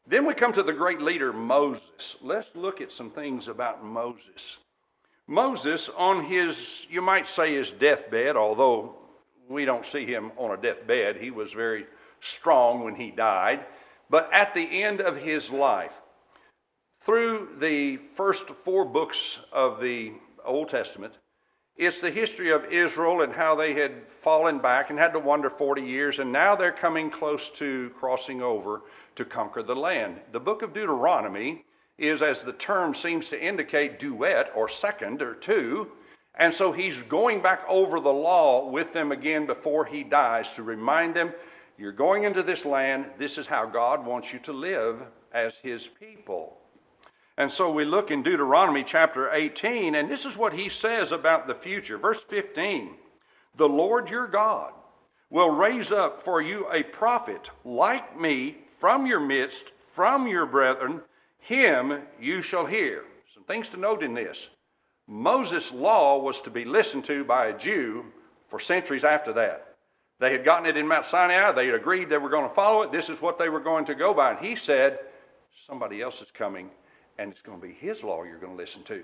[0.07, 2.17] Then we come to the great leader, Moses.
[2.23, 4.59] Let's look at some things about Moses.
[5.27, 8.97] Moses, on his, you might say, his deathbed, although
[9.49, 11.87] we don't see him on a deathbed, he was very
[12.21, 13.67] strong when he died.
[14.09, 16.01] But at the end of his life,
[17.07, 20.13] through the first four books of the
[20.45, 21.21] Old Testament,
[21.77, 25.49] it's the history of Israel and how they had fallen back and had to wander
[25.49, 28.83] 40 years, and now they're coming close to crossing over
[29.15, 30.17] to conquer the land.
[30.33, 31.65] The book of Deuteronomy
[31.97, 35.93] is, as the term seems to indicate, duet or second or two.
[36.35, 40.65] And so he's going back over the law with them again before he dies to
[40.65, 41.33] remind them
[41.79, 43.07] you're going into this land.
[43.17, 45.03] This is how God wants you to live
[45.33, 46.59] as his people.
[47.39, 51.47] And so we look in Deuteronomy chapter 18, and this is what he says about
[51.47, 51.99] the future.
[51.99, 52.95] Verse 15
[53.57, 54.73] The Lord your God
[55.29, 61.03] will raise up for you a prophet like me from your midst, from your brethren.
[61.39, 63.05] Him you shall hear.
[63.33, 64.49] Some things to note in this.
[65.07, 68.07] Moses' law was to be listened to by a Jew
[68.49, 69.77] for centuries after that.
[70.19, 71.53] They had gotten it in Mount Sinai.
[71.53, 72.91] They had agreed they were going to follow it.
[72.91, 74.31] This is what they were going to go by.
[74.31, 74.99] And he said,
[75.55, 76.71] Somebody else is coming
[77.19, 79.03] and it's going to be his law you're going to listen to.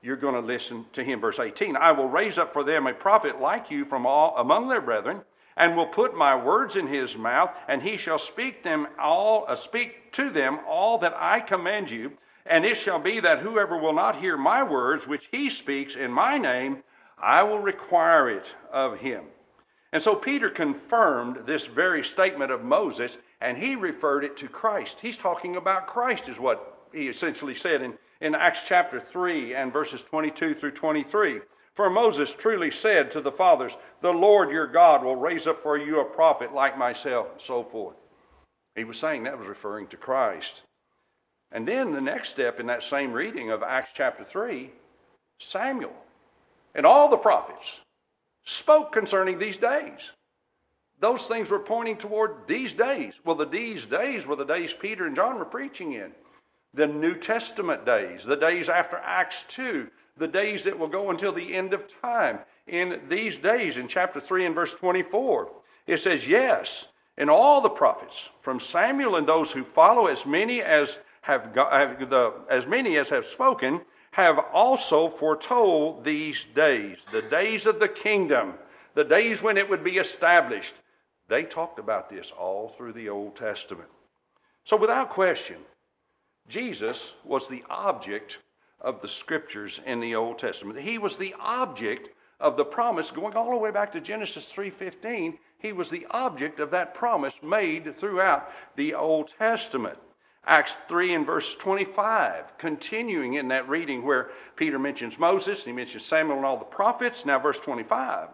[0.00, 1.20] You're going to listen to him.
[1.20, 4.68] Verse 18 I will raise up for them a prophet like you from all among
[4.68, 5.22] their brethren,
[5.56, 9.54] and will put my words in his mouth, and he shall speak them all, uh,
[9.54, 12.12] speak to them all that I command you.
[12.46, 16.10] And it shall be that whoever will not hear my words, which he speaks in
[16.10, 16.82] my name,
[17.20, 19.24] I will require it of him.
[19.92, 25.00] And so Peter confirmed this very statement of Moses, and he referred it to Christ.
[25.00, 29.72] He's talking about Christ, is what he essentially said in, in Acts chapter 3 and
[29.72, 31.40] verses 22 through 23.
[31.74, 35.78] For Moses truly said to the fathers, The Lord your God will raise up for
[35.78, 37.96] you a prophet like myself, and so forth.
[38.74, 40.62] He was saying that was referring to Christ.
[41.52, 44.70] And then the next step in that same reading of Acts chapter 3,
[45.38, 45.94] Samuel
[46.74, 47.80] and all the prophets
[48.44, 50.12] spoke concerning these days.
[51.00, 53.20] Those things were pointing toward these days.
[53.24, 56.12] Well, the these days were the days Peter and John were preaching in
[56.74, 61.32] the New Testament days, the days after Acts 2, the days that will go until
[61.32, 62.40] the end of time.
[62.66, 65.50] In these days, in chapter 3 and verse 24,
[65.86, 70.60] it says, Yes, and all the prophets, from Samuel and those who follow, as many
[70.60, 73.80] as have, the, as many as have spoken,
[74.12, 78.54] have also foretold these days, the days of the kingdom,
[78.94, 80.80] the days when it would be established.
[81.28, 83.88] They talked about this all through the Old Testament.
[84.64, 85.56] So, without question,
[86.48, 88.38] Jesus was the object
[88.80, 90.80] of the scriptures in the Old Testament.
[90.80, 92.08] He was the object
[92.40, 95.38] of the promise going all the way back to Genesis 3:15.
[95.58, 99.98] He was the object of that promise made throughout the Old Testament.
[100.46, 105.76] Acts 3 and verse 25, continuing in that reading where Peter mentions Moses, and he
[105.76, 107.26] mentions Samuel and all the prophets.
[107.26, 108.30] Now, verse 25,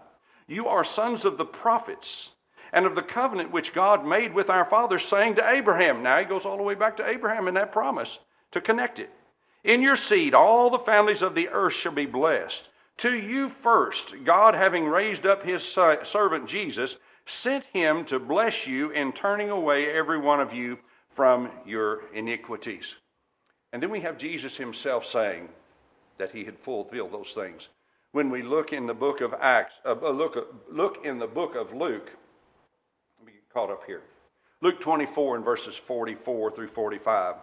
[0.47, 2.31] you are sons of the prophets
[2.75, 6.03] and of the covenant which God made with our fathers, saying to Abraham.
[6.03, 8.19] Now he goes all the way back to Abraham in that promise
[8.51, 9.11] to connect it.
[9.63, 12.69] In your seed, all the families of the earth shall be blessed.
[12.99, 18.91] To you first, God, having raised up his servant Jesus, sent him to bless you
[18.91, 22.97] in turning away every one of you from your iniquities.
[23.73, 25.49] And then we have Jesus himself saying
[26.19, 27.71] that he had fulfilled those things.
[28.13, 31.73] When we look in the book of Acts, uh, look, look in the book of
[31.73, 32.11] Luke,
[33.55, 34.03] caught up here.
[34.61, 37.37] Luke 24 and verses 44 through 45.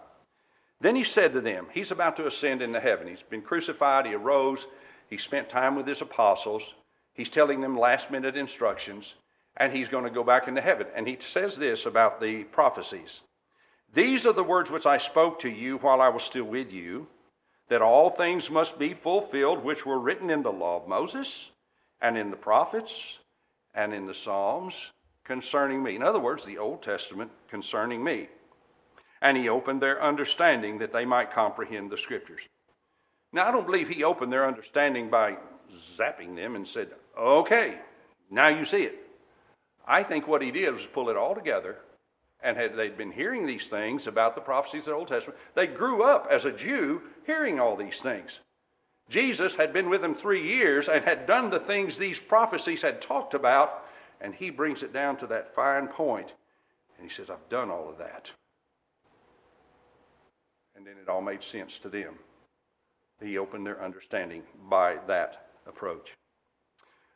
[0.81, 3.07] Then he said to them, He's about to ascend into heaven.
[3.07, 4.67] He's been crucified, he arose,
[5.09, 6.73] he spent time with his apostles,
[7.13, 9.15] he's telling them last minute instructions,
[9.55, 10.87] and he's going to go back into heaven.
[10.93, 13.21] And he says this about the prophecies.
[13.93, 17.07] These are the words which I spoke to you while I was still with you,
[17.69, 21.51] that all things must be fulfilled which were written in the law of Moses,
[22.01, 23.19] and in the prophets,
[23.73, 24.91] and in the Psalms
[25.23, 25.95] concerning me.
[25.95, 28.29] In other words, the Old Testament concerning me.
[29.21, 32.41] And he opened their understanding that they might comprehend the scriptures.
[33.31, 35.37] Now, I don't believe he opened their understanding by
[35.71, 37.79] zapping them and said, okay,
[38.29, 38.97] now you see it.
[39.87, 41.77] I think what he did was pull it all together
[42.43, 45.39] and had, they'd been hearing these things about the prophecies of the Old Testament.
[45.53, 48.39] They grew up as a Jew hearing all these things.
[49.09, 53.01] Jesus had been with them three years and had done the things these prophecies had
[53.01, 53.85] talked about,
[54.21, 56.33] and he brings it down to that fine point,
[56.97, 58.31] and he says, I've done all of that.
[60.75, 62.15] And then it all made sense to them.
[63.21, 66.15] He opened their understanding by that approach.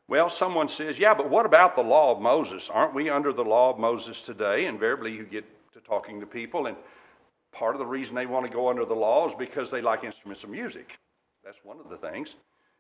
[0.08, 2.70] Well, someone says, yeah, but what about the law of Moses?
[2.70, 4.68] Aren't we under the law of Moses today?
[4.68, 6.78] Invariably, you get to talking to people, and
[7.52, 10.04] part of the reason they want to go under the law is because they like
[10.04, 11.00] instruments of music.
[11.44, 12.36] That's one of the things.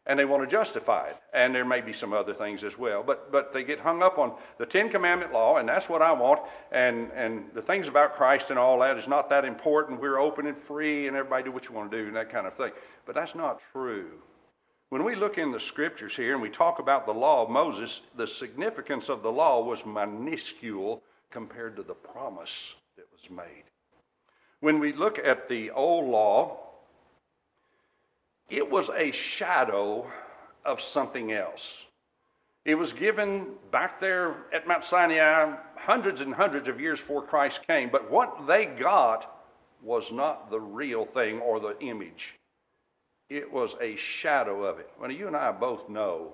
[0.07, 1.17] And they want to justify it.
[1.33, 3.01] And there may be some other things as well.
[3.01, 6.11] But, but they get hung up on the Ten Commandment law, and that's what I
[6.11, 6.41] want.
[6.71, 9.99] And, and the things about Christ and all that is not that important.
[9.99, 12.45] We're open and free, and everybody do what you want to do, and that kind
[12.45, 12.71] of thing.
[13.05, 14.11] But that's not true.
[14.89, 18.01] When we look in the scriptures here and we talk about the law of Moses,
[18.15, 21.01] the significance of the law was minuscule
[21.31, 23.63] compared to the promise that was made.
[24.59, 26.64] When we look at the old law,
[28.49, 30.11] it was a shadow
[30.63, 31.85] of something else.
[32.63, 37.67] It was given back there at Mount Sinai hundreds and hundreds of years before Christ
[37.67, 39.31] came, but what they got
[39.83, 42.39] was not the real thing or the image
[43.29, 44.89] it was a shadow of it.
[44.99, 46.33] Well, you and I both know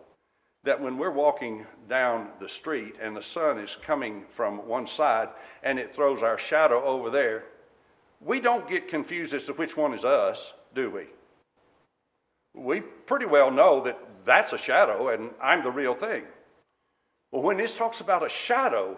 [0.63, 5.29] that when we're walking down the street and the sun is coming from one side
[5.63, 7.45] and it throws our shadow over there,
[8.19, 11.07] we don't get confused as to which one is us, do we?
[12.53, 16.23] We pretty well know that that's a shadow and I'm the real thing.
[17.31, 18.97] Well, when this talks about a shadow,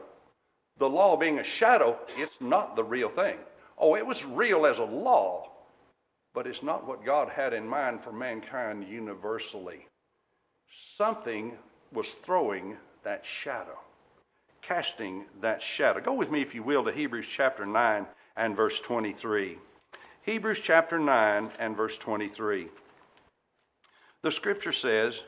[0.78, 3.38] the law being a shadow, it's not the real thing.
[3.78, 5.50] Oh, it was real as a law,
[6.34, 9.88] but it's not what God had in mind for mankind universally.
[10.72, 11.58] Something
[11.92, 13.78] was throwing that shadow,
[14.62, 16.02] casting that shadow.
[16.02, 19.60] Go with me, if you will, to Hebrews chapter 9 and verse 23.
[20.24, 22.70] Hebrews chapter 9 and verse 23.
[24.24, 25.22] The scripture says,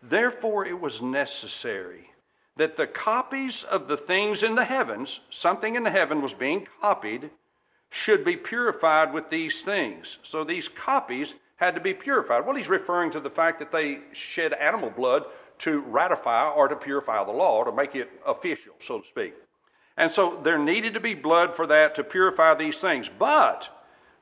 [0.00, 2.10] Therefore it was necessary
[2.56, 6.66] that the copies of the things in the heavens, something in the heaven was being
[6.80, 7.30] copied,
[7.90, 10.18] should be purified with these things.
[10.22, 12.44] So these copies had to be purified.
[12.44, 15.24] Well, he's referring to the fact that they shed animal blood
[15.58, 19.34] to ratify or to purify the law, to make it official, so to speak.
[19.96, 23.08] And so there needed to be blood for that to purify these things.
[23.08, 23.68] But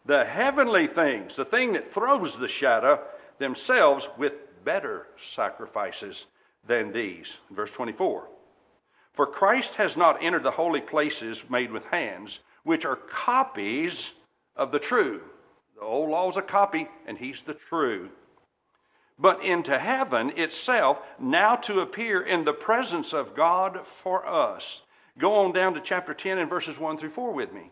[0.07, 3.02] the heavenly things, the thing that throws the shadow,
[3.39, 6.26] themselves with better sacrifices
[6.66, 7.39] than these.
[7.51, 8.28] Verse 24
[9.12, 14.12] For Christ has not entered the holy places made with hands which are copies
[14.57, 15.22] of the true.
[15.76, 18.11] The old law is a copy, and he's the true.
[19.18, 24.82] But into heaven itself, now to appear in the presence of God for us.
[25.18, 27.70] Go on down to chapter 10 and verses 1 through 4 with me.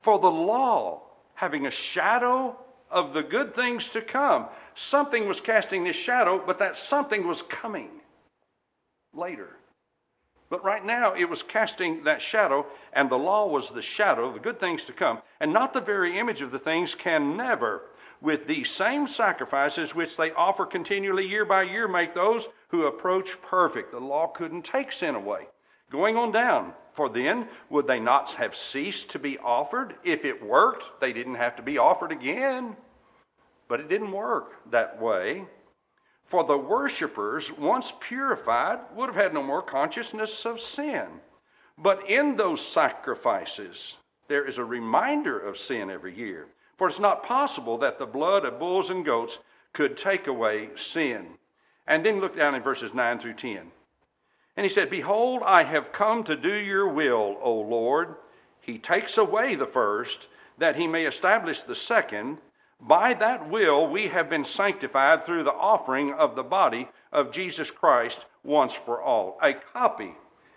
[0.00, 1.02] For the law,
[1.34, 2.56] having a shadow
[2.90, 7.42] of the good things to come, something was casting this shadow, but that something was
[7.42, 7.90] coming
[9.12, 9.56] later.
[10.50, 14.34] But right now, it was casting that shadow, and the law was the shadow of
[14.34, 17.82] the good things to come, and not the very image of the things can never,
[18.20, 23.40] with these same sacrifices which they offer continually year by year, make those who approach
[23.42, 23.92] perfect.
[23.92, 25.48] The law couldn't take sin away.
[25.90, 29.96] Going on down, for then would they not have ceased to be offered?
[30.04, 32.76] If it worked, they didn't have to be offered again.
[33.68, 35.46] But it didn't work that way.
[36.24, 41.06] For the worshippers, once purified, would have had no more consciousness of sin.
[41.78, 46.48] But in those sacrifices, there is a reminder of sin every year.
[46.76, 49.38] For it's not possible that the blood of bulls and goats
[49.72, 51.38] could take away sin.
[51.86, 53.72] And then look down in verses 9 through 10.
[54.58, 58.16] And he said, Behold, I have come to do your will, O Lord.
[58.60, 60.26] He takes away the first,
[60.58, 62.38] that he may establish the second.
[62.80, 67.70] By that will, we have been sanctified through the offering of the body of Jesus
[67.70, 69.38] Christ once for all.
[69.40, 70.16] A copy.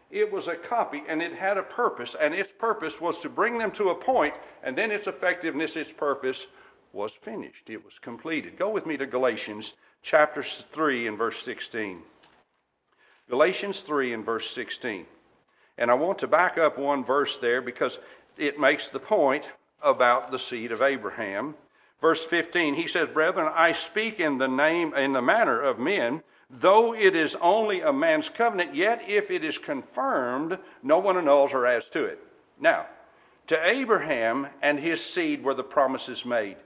[0.10, 3.60] It was a copy and it had a purpose, and its purpose was to bring
[3.60, 4.34] them to a point,
[4.64, 6.48] and then its effectiveness, its purpose
[6.92, 7.70] was finished.
[7.70, 8.58] It was completed.
[8.58, 12.02] Go with me to Galatians chapter 3 and verse 16.
[13.32, 15.06] Galatians 3 and verse 16.
[15.78, 17.98] And I want to back up one verse there because
[18.38, 19.50] it makes the point
[19.82, 21.56] about the seed of Abraham.
[22.02, 26.24] Verse 15, he says, Brethren, I speak in the name, in the manner of men,
[26.50, 31.54] though it is only a man's covenant, yet if it is confirmed, no one annuls
[31.54, 32.20] or adds to it.
[32.60, 32.88] Now,
[33.48, 36.58] to Abraham and his seed were the promises made.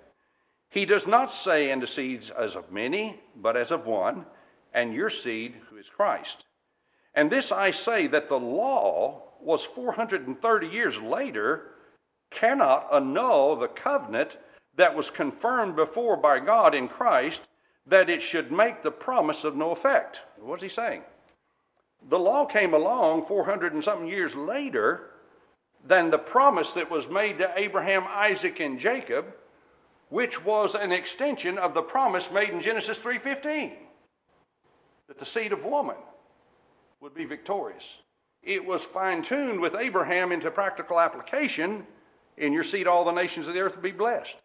[0.71, 4.25] He does not say the seeds as of many, but as of one,
[4.73, 6.43] and your seed, who is Christ.
[7.15, 11.71] And this I say that the law was 430 years later,
[12.29, 14.37] cannot annul the covenant
[14.75, 17.43] that was confirmed before by God in Christ,
[17.87, 20.21] that it should make the promise of no effect.
[20.39, 21.03] What's he saying?
[22.09, 25.11] The law came along 400 and something years later
[25.85, 29.25] than the promise that was made to Abraham, Isaac, and Jacob,
[30.09, 33.77] which was an extension of the promise made in Genesis 3:15
[35.07, 35.97] that the seed of woman
[37.05, 37.99] would be victorious.
[38.41, 41.85] It was fine-tuned with Abraham into practical application
[42.35, 44.41] in your seed all the nations of the earth will be blessed.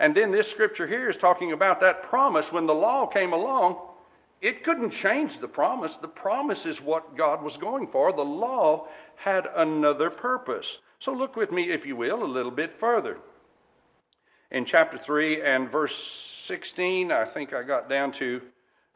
[0.00, 3.76] And then this scripture here is talking about that promise when the law came along.
[4.42, 5.94] It couldn't change the promise.
[5.94, 8.12] The promise is what God was going for.
[8.12, 10.80] The law had another purpose.
[10.98, 13.18] So look with me, if you will, a little bit further.
[14.50, 18.42] In chapter 3 and verse 16, I think I got down to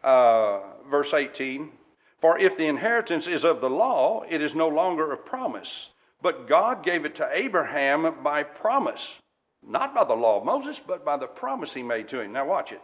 [0.03, 1.70] uh, verse 18.
[2.19, 5.91] For if the inheritance is of the law, it is no longer a promise,
[6.21, 9.21] but God gave it to Abraham by promise,
[9.66, 12.33] not by the law of Moses, but by the promise he made to him.
[12.33, 12.83] Now, watch it.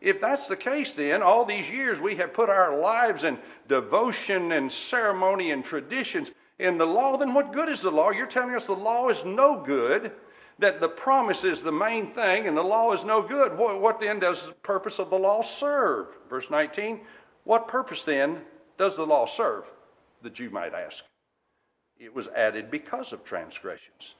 [0.00, 4.50] If that's the case, then all these years we have put our lives in devotion
[4.50, 8.10] and ceremony and traditions in the law, then what good is the law?
[8.10, 10.12] You're telling us the law is no good,
[10.58, 13.56] that the promise is the main thing, and the law is no good.
[13.56, 16.06] What, what then does the purpose of the law serve?
[16.28, 17.00] Verse 19,
[17.44, 18.42] what purpose then
[18.78, 19.70] does the law serve?
[20.22, 21.04] The Jew might ask.
[21.98, 24.14] It was added because of transgressions,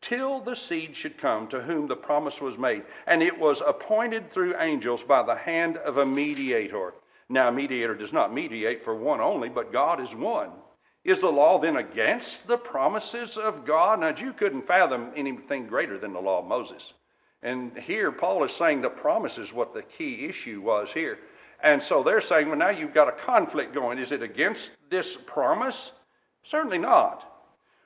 [0.00, 2.84] till the seed should come to whom the promise was made.
[3.06, 6.94] And it was appointed through angels by the hand of a mediator.
[7.28, 10.50] Now, a mediator does not mediate for one only, but God is one.
[11.04, 14.00] Is the law then against the promises of God?
[14.00, 16.94] Now, you couldn't fathom anything greater than the law of Moses.
[17.42, 21.18] And here, Paul is saying the promise is what the key issue was here.
[21.64, 23.98] And so they're saying, well, now you've got a conflict going.
[23.98, 25.92] Is it against this promise?
[26.42, 27.30] Certainly not.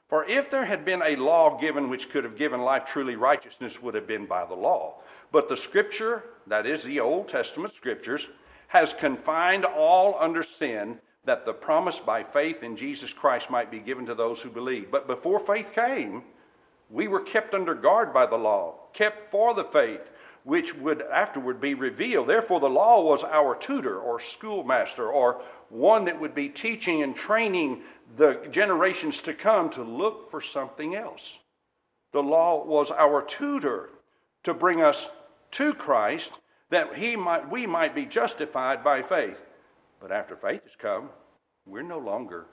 [0.09, 3.81] For if there had been a law given which could have given life, truly righteousness
[3.81, 4.97] would have been by the law.
[5.31, 8.29] But the scripture, that is the Old Testament scriptures,
[8.67, 13.79] has confined all under sin that the promise by faith in Jesus Christ might be
[13.79, 14.91] given to those who believe.
[14.91, 16.25] But before faith came,
[16.91, 20.11] we were kept under guard by the law, kept for the faith,
[20.49, 22.27] which would afterward be revealed.
[22.27, 27.15] Therefore, the law was our tutor or schoolmaster or one that would be teaching and
[27.15, 27.83] training
[28.17, 31.39] the generations to come to look for something else.
[32.13, 33.91] The law was our tutor
[34.45, 35.11] to bring us
[35.51, 36.41] to Christ
[36.71, 39.45] that he might, we might be justified by faith.
[40.01, 41.11] But after faith has come,
[41.67, 42.47] we're no longer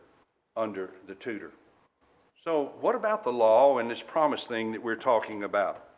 [0.57, 1.53] under the tutor.
[2.43, 5.94] So, what about the law and this promise thing that we're talking about?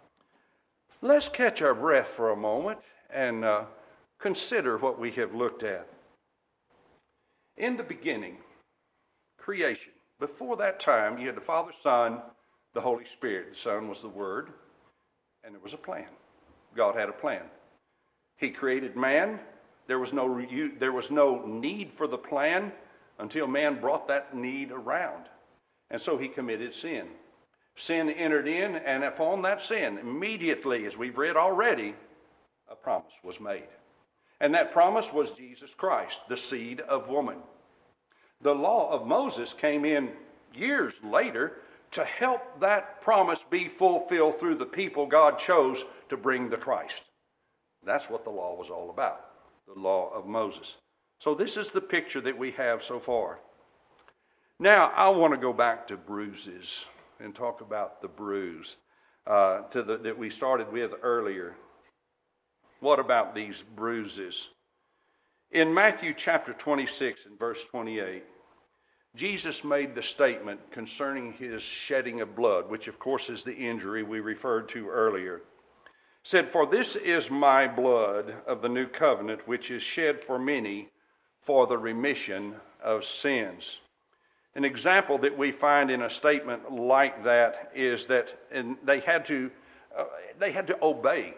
[1.02, 2.80] Let's catch our breath for a moment
[3.12, 3.66] and uh,
[4.18, 5.88] consider what we have looked at.
[7.56, 8.38] In the beginning,
[9.38, 12.20] creation, before that time, you had the Father, Son,
[12.74, 13.52] the Holy Spirit.
[13.52, 14.50] The Son was the Word,
[15.44, 16.08] and there was a plan.
[16.76, 17.44] God had a plan.
[18.36, 19.40] He created man.
[19.86, 20.44] There was no,
[20.80, 22.72] there was no need for the plan
[23.20, 25.26] until man brought that need around.
[25.92, 27.08] And so he committed sin
[27.78, 31.96] sin entered in, and upon that sin, immediately, as we've read already,
[32.70, 33.68] a promise was made.
[34.40, 37.38] And that promise was Jesus Christ, the seed of woman.
[38.42, 40.10] The law of Moses came in
[40.54, 41.62] years later
[41.92, 47.04] to help that promise be fulfilled through the people God chose to bring the Christ.
[47.86, 49.22] That's what the law was all about,
[49.68, 50.78] the law of Moses.
[51.20, 53.40] So, this is the picture that we have so far.
[54.60, 56.86] Now, I want to go back to bruises
[57.20, 58.78] and talk about the bruise
[59.26, 61.56] uh, to the, that we started with earlier.
[62.80, 64.50] What about these bruises?
[65.52, 68.24] In Matthew chapter 26 and verse 28,
[69.16, 74.04] Jesus made the statement concerning his shedding of blood, which of course is the injury
[74.04, 75.42] we referred to earlier.
[76.24, 80.90] Said, For this is my blood of the new covenant, which is shed for many
[81.42, 83.80] for the remission of sins.
[84.58, 88.36] An example that we find in a statement like that is that
[88.84, 89.52] they had to
[89.96, 90.06] uh,
[90.40, 91.36] they had to obey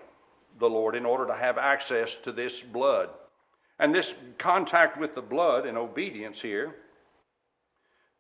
[0.58, 3.10] the Lord in order to have access to this blood.
[3.78, 6.76] And this contact with the blood and obedience here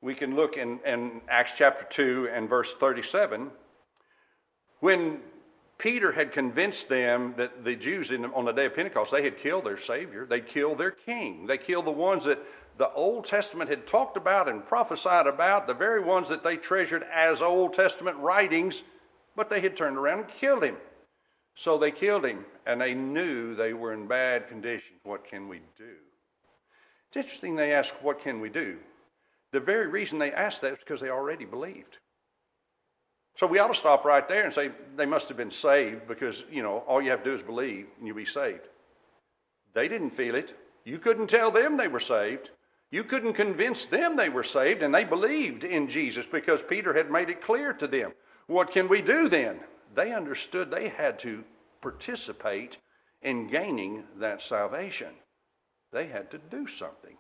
[0.01, 3.51] We can look in, in Acts chapter 2 and verse 37.
[4.79, 5.19] When
[5.77, 9.37] Peter had convinced them that the Jews in, on the day of Pentecost, they had
[9.37, 11.47] killed their Savior, they'd killed their king.
[11.47, 12.39] They killed the ones that
[12.79, 17.03] the Old Testament had talked about and prophesied about, the very ones that they treasured
[17.13, 18.83] as Old Testament writings,
[19.35, 20.77] but they had turned around and killed him.
[21.55, 24.95] So they killed him, and they knew they were in bad condition.
[25.03, 25.93] What can we do?
[27.09, 28.77] It's interesting they ask, What can we do?
[29.51, 31.97] The very reason they asked that is because they already believed.
[33.35, 36.45] So we ought to stop right there and say they must have been saved because,
[36.49, 38.69] you know, all you have to do is believe and you'll be saved.
[39.73, 40.57] They didn't feel it.
[40.85, 42.51] You couldn't tell them they were saved.
[42.91, 47.11] You couldn't convince them they were saved, and they believed in Jesus because Peter had
[47.11, 48.13] made it clear to them.
[48.47, 49.59] What can we do then?
[49.93, 51.43] They understood they had to
[51.81, 52.77] participate
[53.21, 55.09] in gaining that salvation.
[55.91, 57.17] They had to do something.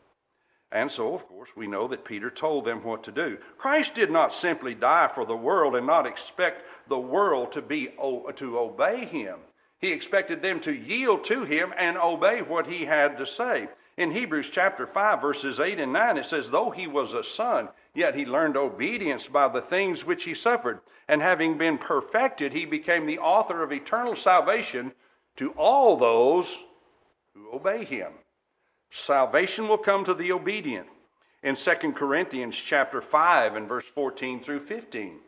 [0.71, 3.37] And so, of course, we know that Peter told them what to do.
[3.57, 7.89] Christ did not simply die for the world and not expect the world to, be,
[8.35, 9.39] to obey him.
[9.79, 13.69] He expected them to yield to him and obey what he had to say.
[13.99, 17.67] In Hebrews chapter 5, verses 8 and 9, it says, Though he was a son,
[17.93, 20.79] yet he learned obedience by the things which he suffered.
[21.09, 24.93] And having been perfected, he became the author of eternal salvation
[25.35, 26.63] to all those
[27.33, 28.13] who obey him.
[28.89, 30.87] Salvation will come to the obedient.
[31.43, 35.19] In 2 Corinthians chapter 5 and verse 14 through 15.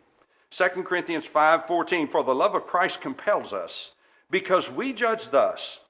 [0.50, 3.92] 2 Corinthians 5:14 For the love of Christ compels us
[4.30, 5.82] because we judge thus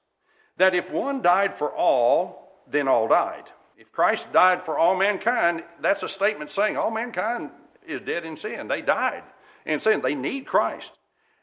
[0.56, 2.41] that if one died for all
[2.72, 3.50] then all died.
[3.76, 7.50] If Christ died for all mankind that's a statement saying all mankind
[7.86, 8.68] is dead in sin.
[8.68, 9.24] They died
[9.64, 10.00] in sin.
[10.00, 10.92] They need Christ.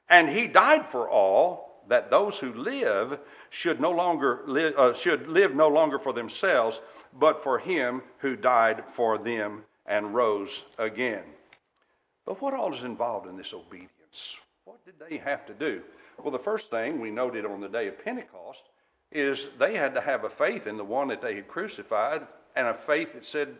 [0.10, 3.20] And he died for all that those who live
[3.50, 6.82] should no longer uh, should live no longer for themselves,
[7.18, 11.24] but for him who died for them and rose again.
[12.26, 14.40] But what all is involved in this obedience?
[14.66, 15.82] What did they have to do?
[16.18, 18.64] Well, the first thing we noted on the day of Pentecost
[19.12, 22.68] is they had to have a faith in the one that they had crucified and
[22.68, 23.56] a faith that said,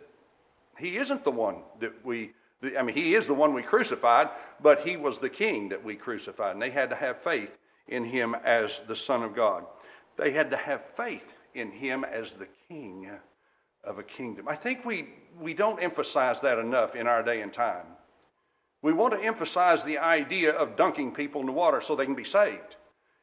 [0.78, 2.32] He isn't the one that we,
[2.78, 4.28] I mean, He is the one we crucified,
[4.62, 6.52] but He was the King that we crucified.
[6.52, 7.56] And they had to have faith
[7.90, 9.64] in him as the Son of God.
[10.16, 13.10] They had to have faith in him as the King
[13.84, 14.48] of a kingdom.
[14.48, 17.86] I think we, we don't emphasize that enough in our day and time.
[18.82, 22.14] We want to emphasize the idea of dunking people in the water so they can
[22.14, 22.76] be saved.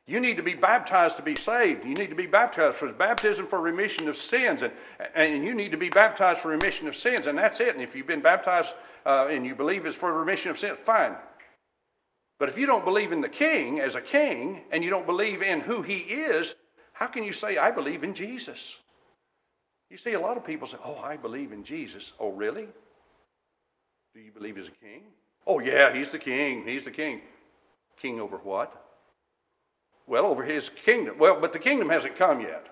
[0.08, 1.84] You need to be baptized to be saved.
[1.84, 4.72] You need to be baptized for baptism for remission of sins, and,
[5.14, 7.76] and you need to be baptized for remission of sins, and that's it.
[7.76, 8.74] And if you've been baptized
[9.06, 11.16] uh, and you believe it's for remission of sins, fine.
[12.40, 15.42] But if you don't believe in the king as a king and you don't believe
[15.42, 16.56] in who he is,
[16.94, 18.80] how can you say, I believe in Jesus?
[19.90, 22.14] You see, a lot of people say, Oh, I believe in Jesus.
[22.20, 22.68] Oh, really?
[24.14, 25.04] Do you believe he's a king?
[25.46, 26.66] Oh, yeah, he's the king.
[26.66, 27.22] He's the king.
[27.98, 28.87] King over what?
[30.08, 31.18] Well, over his kingdom.
[31.18, 32.68] Well, but the kingdom hasn't come yet.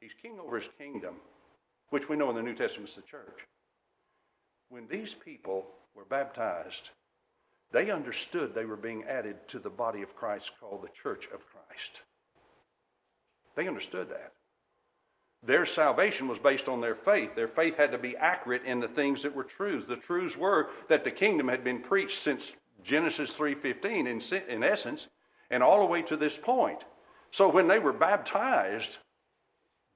[0.00, 1.16] He's king over his kingdom,
[1.90, 3.46] which we know in the New Testament is the church.
[4.68, 6.90] When these people were baptized,
[7.72, 11.44] they understood they were being added to the body of Christ called the Church of
[11.46, 12.02] Christ.
[13.56, 14.32] They understood that.
[15.42, 17.34] Their salvation was based on their faith.
[17.34, 19.86] Their faith had to be accurate in the things that were truths.
[19.86, 25.08] The truths were that the kingdom had been preached since Genesis 3:15 in, in essence
[25.50, 26.84] and all the way to this point.
[27.30, 28.98] So when they were baptized,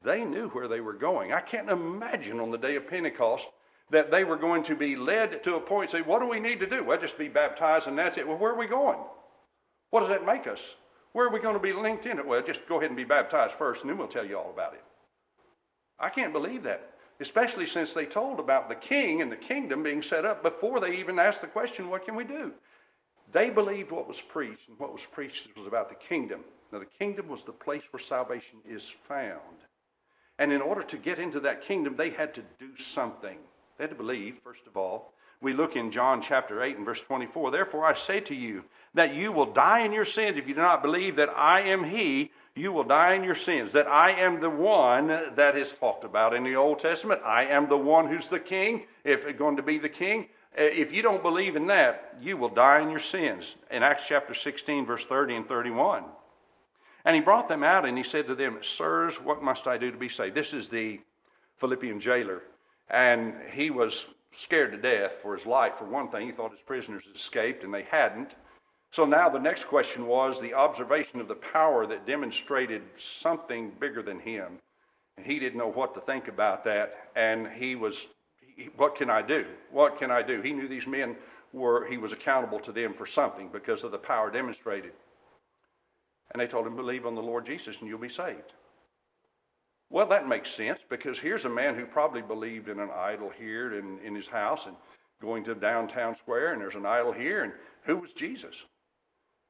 [0.03, 1.33] they knew where they were going.
[1.33, 3.49] I can't imagine on the day of Pentecost
[3.91, 6.61] that they were going to be led to a point say, What do we need
[6.61, 6.83] to do?
[6.83, 8.27] Well, just be baptized and that's it.
[8.27, 8.99] Well, where are we going?
[9.91, 10.77] What does that make us?
[11.13, 12.27] Where are we going to be linked in it?
[12.27, 14.73] Well, just go ahead and be baptized first and then we'll tell you all about
[14.75, 14.83] it.
[16.01, 20.03] I can't believe that, especially since they told about the king and the kingdom being
[20.03, 22.53] set up before they even asked the question, What can we do?
[23.33, 26.41] They believed what was preached, and what was preached was about the kingdom.
[26.71, 29.59] Now, the kingdom was the place where salvation is found.
[30.39, 33.39] And in order to get into that kingdom, they had to do something.
[33.79, 35.13] They had to believe, first of all.
[35.41, 37.51] We look in John chapter 8 and verse 24.
[37.51, 38.65] Therefore, I say to you
[38.95, 41.85] that you will die in your sins if you do not believe that I am
[41.85, 42.31] He.
[42.55, 43.73] You will die in your sins.
[43.73, 47.23] That I am the one that is talked about in the Old Testament.
[47.25, 50.29] I am the one who's the king, if it's going to be the king.
[50.59, 53.57] Uh, if you don't believe in that, you will die in your sins.
[53.71, 56.05] In Acts chapter 16, verse 30 and 31.
[57.05, 59.91] And he brought them out and he said to them, Sirs, what must I do
[59.91, 60.35] to be saved?
[60.35, 61.01] This is the
[61.57, 62.43] Philippian jailer
[62.93, 65.77] and he was scared to death for his life.
[65.77, 68.37] For one thing, he thought his prisoners had escaped, and they hadn't.
[68.91, 74.03] So now the next question was the observation of the power that demonstrated something bigger
[74.03, 74.59] than him.
[75.17, 77.11] And he didn't know what to think about that.
[77.17, 78.09] And he was
[78.77, 79.47] what can I do?
[79.71, 80.41] What can I do?
[80.41, 81.17] He knew these men
[81.53, 84.93] were, he was accountable to them for something because of the power demonstrated.
[86.31, 88.55] And they told him, Believe on the Lord Jesus and you'll be saved.
[89.91, 93.79] Well, that makes sense because here's a man who probably believed in an idol here
[93.79, 94.75] in, in his house and
[95.21, 98.65] going to downtown square, and there's an idol here, and who was Jesus?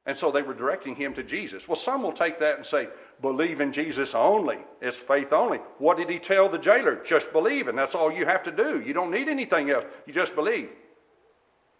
[0.05, 1.67] And so they were directing him to Jesus.
[1.67, 2.89] Well, some will take that and say,
[3.21, 4.57] believe in Jesus only.
[4.81, 5.59] It's faith only.
[5.77, 7.01] What did he tell the jailer?
[7.05, 8.81] Just believe, and that's all you have to do.
[8.81, 9.85] You don't need anything else.
[10.05, 10.69] You just believe.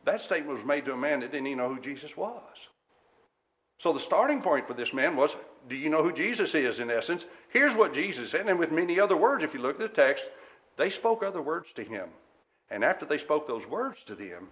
[0.05, 2.69] That statement was made to a man that didn't even know who Jesus was.
[3.77, 5.35] So the starting point for this man was,
[5.67, 7.25] do you know who Jesus is in essence?
[7.49, 10.29] Here's what Jesus said, and with many other words, if you look at the text,
[10.77, 12.07] they spoke other words to him.
[12.69, 14.47] And after they spoke those words to them,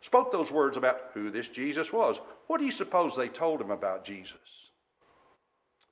[0.00, 2.20] spoke those words about who this Jesus was.
[2.46, 4.70] What do you suppose they told him about Jesus?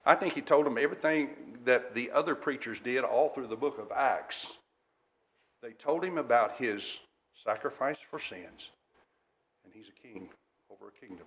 [0.07, 1.31] I think he told them everything
[1.65, 4.59] that the other preachers did all through the book of Acts.
[5.63, 7.01] They told him about his
[7.43, 8.71] sacrifice for sins,
[9.65, 10.29] and he's a king
[10.71, 11.27] over a kingdom.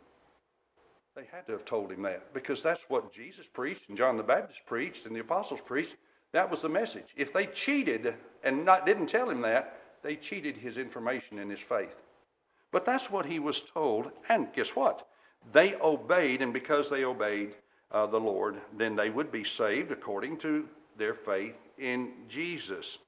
[1.15, 4.23] They had to have told him that because that's what Jesus preached and John the
[4.23, 5.95] Baptist preached and the apostles preached.
[6.31, 7.07] That was the message.
[7.15, 8.13] If they cheated
[8.43, 11.95] and not, didn't tell him that, they cheated his information and his faith.
[12.71, 14.11] But that's what he was told.
[14.29, 15.07] And guess what?
[15.51, 17.55] They obeyed, and because they obeyed
[17.91, 22.99] uh, the Lord, then they would be saved according to their faith in Jesus.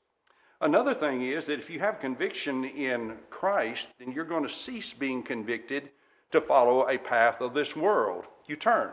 [0.62, 4.94] Another thing is that if you have conviction in Christ, then you're going to cease
[4.94, 5.90] being convicted
[6.32, 8.26] to follow a path of this world.
[8.48, 8.92] You turn.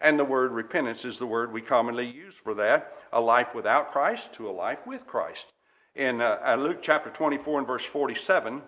[0.00, 3.92] And the word repentance is the word we commonly use for that a life without
[3.92, 5.52] Christ to a life with Christ.
[5.94, 8.62] In uh, Luke chapter 24 and verse 47,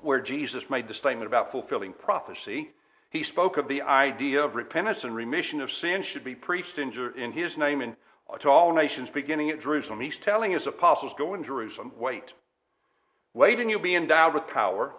[0.00, 2.70] where Jesus made the statement about fulfilling prophecy,
[3.10, 6.92] he spoke of the idea of repentance and remission of sins should be preached in,
[7.16, 7.96] in his name in,
[8.38, 10.00] to all nations beginning at Jerusalem.
[10.00, 12.34] He's telling his apostles, Go in Jerusalem, wait.
[13.34, 14.94] Wait and you'll be endowed with power.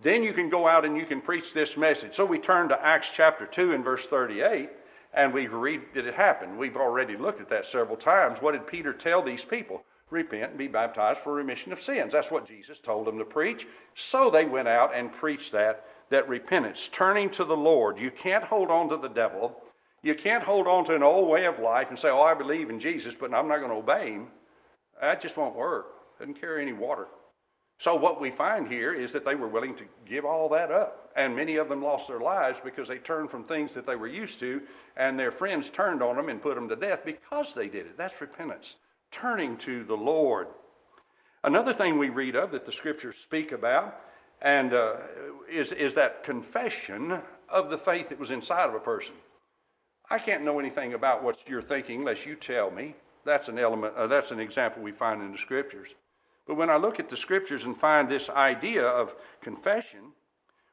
[0.00, 2.14] Then you can go out and you can preach this message.
[2.14, 4.70] So we turn to Acts chapter 2 and verse 38,
[5.12, 6.58] and we read that it happened.
[6.58, 8.42] We've already looked at that several times.
[8.42, 9.84] What did Peter tell these people?
[10.10, 12.12] Repent and be baptized for remission of sins.
[12.12, 13.66] That's what Jesus told them to preach.
[13.94, 17.98] So they went out and preached that, that repentance, turning to the Lord.
[17.98, 19.60] You can't hold on to the devil.
[20.02, 22.68] You can't hold on to an old way of life and say, Oh, I believe
[22.70, 24.28] in Jesus, but I'm not going to obey him.
[25.00, 26.18] That just won't work.
[26.18, 27.08] Doesn't carry any water.
[27.78, 31.10] So, what we find here is that they were willing to give all that up.
[31.16, 34.06] And many of them lost their lives because they turned from things that they were
[34.06, 34.62] used to,
[34.96, 37.96] and their friends turned on them and put them to death because they did it.
[37.96, 38.76] That's repentance
[39.14, 40.48] turning to the Lord.
[41.44, 44.00] Another thing we read of that the scriptures speak about
[44.42, 44.96] and uh,
[45.48, 49.14] is, is that confession of the faith that was inside of a person.
[50.10, 52.96] I can't know anything about what you're thinking unless you tell me.
[53.24, 53.94] That's an element.
[53.94, 55.94] Uh, that's an example we find in the scriptures.
[56.46, 60.12] But when I look at the scriptures and find this idea of confession,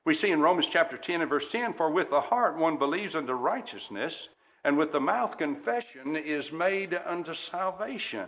[0.03, 3.15] we see in Romans chapter 10 and verse 10 For with the heart one believes
[3.15, 4.29] unto righteousness,
[4.64, 8.28] and with the mouth confession is made unto salvation.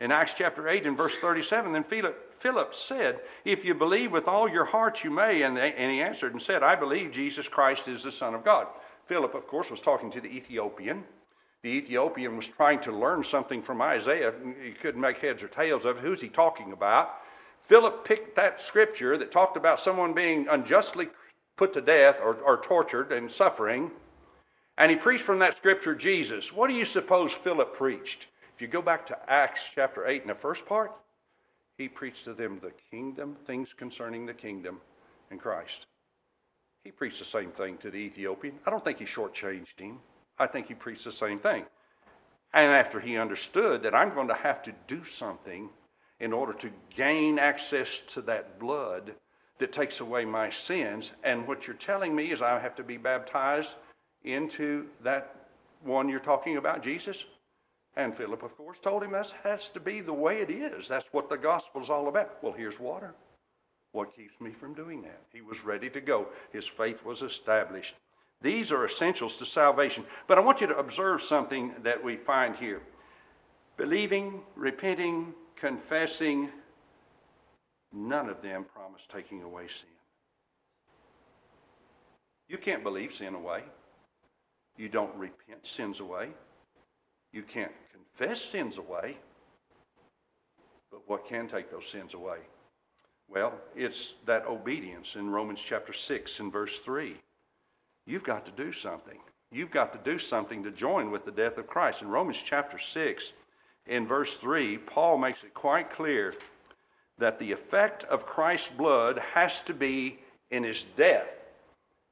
[0.00, 4.28] In Acts chapter 8 and verse 37, then Philip, Philip said, If you believe with
[4.28, 5.42] all your heart, you may.
[5.42, 8.42] And, they, and he answered and said, I believe Jesus Christ is the Son of
[8.42, 8.66] God.
[9.04, 11.04] Philip, of course, was talking to the Ethiopian.
[11.62, 14.32] The Ethiopian was trying to learn something from Isaiah.
[14.62, 16.02] He couldn't make heads or tails of it.
[16.02, 17.16] Who's he talking about?
[17.64, 21.08] Philip picked that scripture that talked about someone being unjustly
[21.56, 23.90] put to death or, or tortured and suffering
[24.80, 26.54] and he preached from that scripture Jesus.
[26.54, 28.28] What do you suppose Philip preached?
[28.54, 30.90] If you go back to Acts chapter 8 in the first part,
[31.76, 34.80] he preached to them the kingdom, things concerning the kingdom
[35.30, 35.84] and Christ.
[36.82, 38.54] He preached the same thing to the Ethiopian.
[38.66, 39.98] I don't think he shortchanged him.
[40.38, 41.66] I think he preached the same thing.
[42.54, 45.68] And after he understood that I'm going to have to do something
[46.20, 49.14] in order to gain access to that blood
[49.58, 52.96] that takes away my sins, and what you're telling me is I have to be
[52.96, 53.76] baptized
[54.24, 55.34] into that
[55.82, 57.24] one you're talking about, Jesus?
[57.96, 60.86] And Philip, of course, told him that has to be the way it is.
[60.86, 62.42] That's what the gospel is all about.
[62.42, 63.14] Well, here's water.
[63.92, 65.22] What keeps me from doing that?
[65.32, 66.28] He was ready to go.
[66.52, 67.96] His faith was established.
[68.40, 70.04] These are essentials to salvation.
[70.26, 72.82] But I want you to observe something that we find here
[73.76, 76.50] believing, repenting, confessing,
[77.92, 79.88] none of them promise taking away sin.
[82.48, 83.62] You can't believe sin away.
[84.80, 86.30] You don't repent sins away.
[87.34, 89.18] You can't confess sins away.
[90.90, 92.38] But what can take those sins away?
[93.28, 97.14] Well, it's that obedience in Romans chapter 6 and verse 3.
[98.06, 99.18] You've got to do something.
[99.52, 102.00] You've got to do something to join with the death of Christ.
[102.00, 103.34] In Romans chapter 6,
[103.84, 106.32] in verse 3, Paul makes it quite clear
[107.18, 110.20] that the effect of Christ's blood has to be
[110.50, 111.39] in his death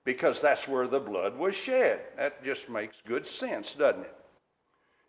[0.09, 2.01] because that's where the blood was shed.
[2.17, 4.15] That just makes good sense, doesn't it?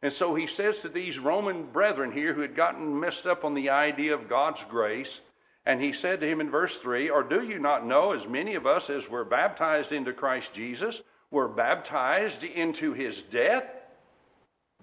[0.01, 3.53] And so he says to these Roman brethren here who had gotten messed up on
[3.53, 5.21] the idea of God's grace,
[5.65, 8.55] and he said to him in verse 3 Or do you not know, as many
[8.55, 13.71] of us as were baptized into Christ Jesus, were baptized into his death?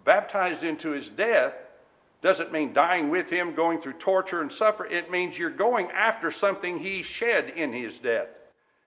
[0.02, 1.58] Baptized into his death
[2.22, 4.86] doesn't mean dying with him, going through torture and suffer.
[4.86, 8.28] It means you're going after something he shed in his death.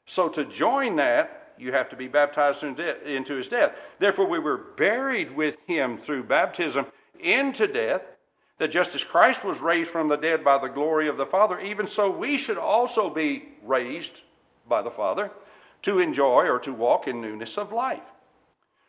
[0.09, 3.75] So to join that, you have to be baptized into his death.
[3.99, 6.87] Therefore, we were buried with him through baptism
[7.19, 8.01] into death,
[8.57, 11.59] that just as Christ was raised from the dead by the glory of the Father,
[11.59, 14.23] even so we should also be raised
[14.67, 15.29] by the Father
[15.83, 18.01] to enjoy or to walk in newness of life.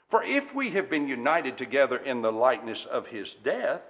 [0.09, 3.85] For if we have been united together in the likeness of his death,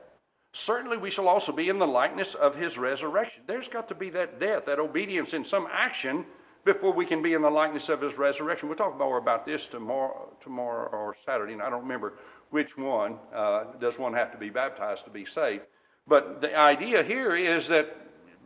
[0.53, 3.45] certainly we shall also be in the likeness of his resurrection.
[3.47, 6.27] There's got to be that death, that obedience in some action
[6.65, 8.69] before we can be in the likeness of his resurrection.
[8.69, 12.15] We'll talk more about this tomorrow, tomorrow or Saturday, and I don't remember
[12.51, 13.19] which one.
[13.35, 15.65] Uh, does one have to be baptized to be saved?
[16.07, 17.97] But the idea here is that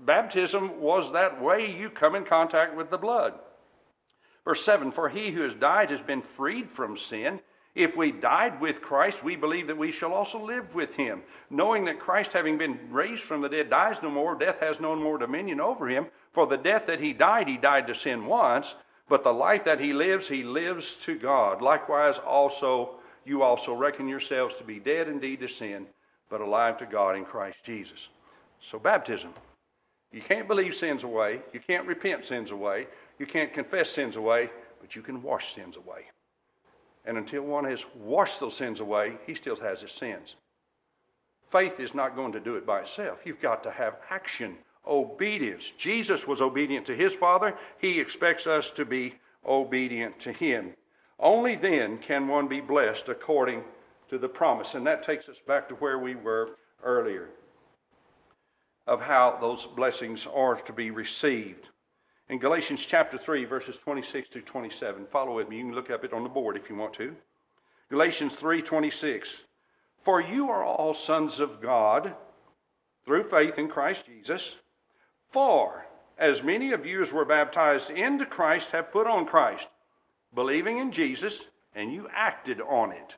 [0.04, 3.34] baptism was that way you come in contact with the blood.
[4.44, 7.40] Verse 7 For he who has died has been freed from sin.
[7.74, 11.84] If we died with Christ, we believe that we shall also live with him, knowing
[11.86, 15.18] that Christ, having been raised from the dead, dies no more, death has no more
[15.18, 16.06] dominion over him.
[16.32, 18.76] For the death that he died, he died to sin once,
[19.08, 21.60] but the life that he lives, he lives to God.
[21.60, 25.88] Likewise, also, you also reckon yourselves to be dead indeed to sin,
[26.30, 28.08] but alive to God in Christ Jesus.
[28.60, 29.30] So, baptism.
[30.12, 32.86] You can't believe sins away, you can't repent sins away,
[33.18, 34.48] you can't confess sins away,
[34.80, 36.04] but you can wash sins away.
[37.04, 40.36] And until one has washed those sins away, he still has his sins.
[41.50, 43.20] Faith is not going to do it by itself.
[43.24, 45.70] You've got to have action, obedience.
[45.72, 47.54] Jesus was obedient to his Father.
[47.78, 49.14] He expects us to be
[49.46, 50.74] obedient to him.
[51.20, 53.62] Only then can one be blessed according
[54.08, 54.74] to the promise.
[54.74, 57.28] And that takes us back to where we were earlier
[58.86, 61.68] of how those blessings are to be received
[62.28, 65.06] in Galatians chapter 3, verses 26 to 27.
[65.06, 65.58] Follow with me.
[65.58, 67.14] You can look up it on the board if you want to.
[67.90, 69.42] Galatians 3 26.
[70.02, 72.14] For you are all sons of God
[73.06, 74.56] through faith in Christ Jesus.
[75.28, 75.86] For
[76.18, 79.68] as many of you as were baptized into Christ have put on Christ,
[80.34, 83.16] believing in Jesus, and you acted on it.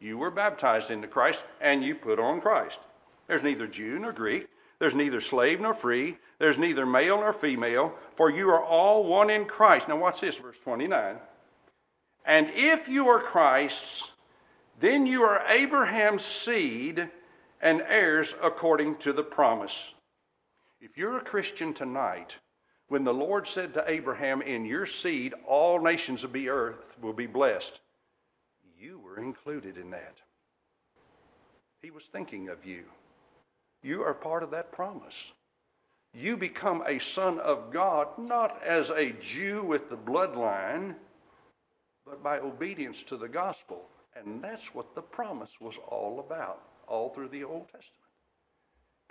[0.00, 2.80] You were baptized into Christ, and you put on Christ.
[3.28, 4.48] There's neither Jew nor Greek.
[4.82, 6.18] There's neither slave nor free.
[6.40, 9.86] There's neither male nor female, for you are all one in Christ.
[9.86, 11.18] Now, watch this, verse 29.
[12.24, 14.10] And if you are Christ's,
[14.80, 17.08] then you are Abraham's seed
[17.60, 19.94] and heirs according to the promise.
[20.80, 22.38] If you're a Christian tonight,
[22.88, 27.12] when the Lord said to Abraham, In your seed all nations of the earth will
[27.12, 27.80] be blessed,
[28.76, 30.18] you were included in that.
[31.80, 32.86] He was thinking of you.
[33.82, 35.32] You are part of that promise.
[36.14, 40.94] You become a son of God not as a Jew with the bloodline,
[42.06, 43.88] but by obedience to the gospel.
[44.14, 47.98] And that's what the promise was all about, all through the Old Testament.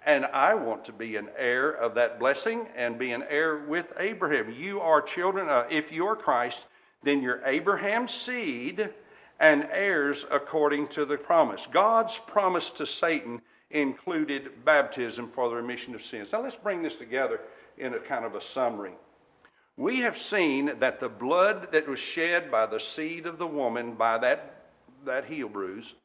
[0.05, 3.93] And I want to be an heir of that blessing and be an heir with
[3.97, 4.51] Abraham.
[4.51, 6.65] You are children, uh, if you're Christ,
[7.03, 8.89] then you're Abraham's seed
[9.39, 11.67] and heirs according to the promise.
[11.67, 13.41] God's promise to Satan
[13.73, 16.31] included baptism for the remission of sins.
[16.31, 17.41] Now let's bring this together
[17.77, 18.93] in a kind of a summary.
[19.77, 23.93] We have seen that the blood that was shed by the seed of the woman,
[23.93, 24.65] by that,
[25.05, 25.95] that heel bruise,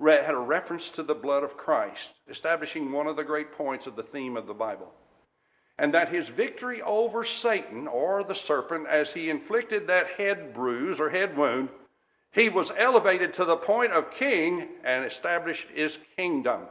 [0.00, 3.96] had a reference to the blood of Christ, establishing one of the great points of
[3.96, 4.92] the theme of the Bible.
[5.78, 11.00] And that his victory over Satan, or the serpent, as he inflicted that head bruise
[11.00, 11.68] or head wound,
[12.32, 16.62] he was elevated to the point of king and established his kingdom.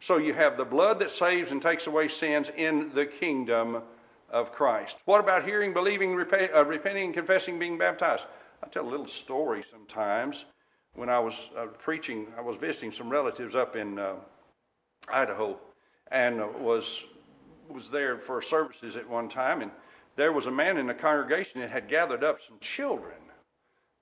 [0.00, 3.82] So you have the blood that saves and takes away sins in the kingdom
[4.30, 4.98] of Christ.
[5.06, 8.26] What about hearing, believing, uh, repenting, confessing, being baptized?
[8.62, 10.44] I tell a little story sometimes.
[10.94, 14.14] When I was uh, preaching, I was visiting some relatives up in uh,
[15.08, 15.58] Idaho,
[16.10, 17.04] and was
[17.68, 19.70] was there for services at one time, and
[20.16, 23.16] there was a man in the congregation that had gathered up some children.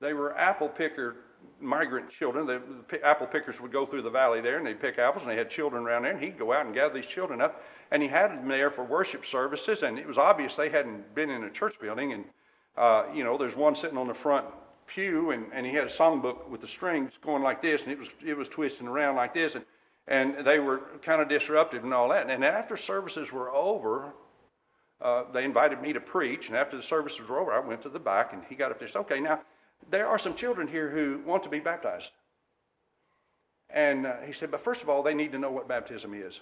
[0.01, 1.17] They were apple picker
[1.61, 2.47] migrant children.
[2.47, 5.33] The, the, apple pickers would go through the valley there and they'd pick apples, and
[5.33, 7.63] they had children around there, and he'd go out and gather these children up.
[7.91, 11.31] And he had them there for worship services, and it was obvious they hadn't been
[11.31, 12.13] in a church building.
[12.13, 12.25] And,
[12.77, 14.47] uh, you know, there's one sitting on the front
[14.87, 17.99] pew, and, and he had a songbook with the strings going like this, and it
[17.99, 19.55] was, it was twisting around like this.
[19.55, 19.65] And,
[20.09, 22.31] and they were kind of disruptive and all that.
[22.31, 24.13] And after services were over,
[25.01, 27.89] uh, they invited me to preach, and after the service was over, I went to
[27.89, 29.41] the back, and he got up there and said, Okay, now,
[29.91, 32.13] there are some children here who want to be baptized.
[33.71, 36.41] And uh, he said, But first of all, they need to know what baptism is.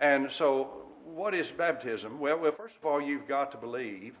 [0.00, 2.20] And so, what is baptism?
[2.20, 4.20] Well, well first of all, you've got to believe,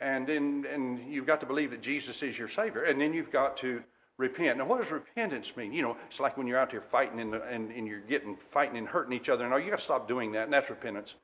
[0.00, 3.30] and then and you've got to believe that Jesus is your Savior, and then you've
[3.30, 3.82] got to
[4.16, 4.58] repent.
[4.58, 5.72] Now, what does repentance mean?
[5.72, 8.78] You know, it's like when you're out there fighting and, and, and you're getting fighting
[8.78, 9.44] and hurting each other.
[9.44, 11.16] And oh, you got to stop doing that, and that's repentance.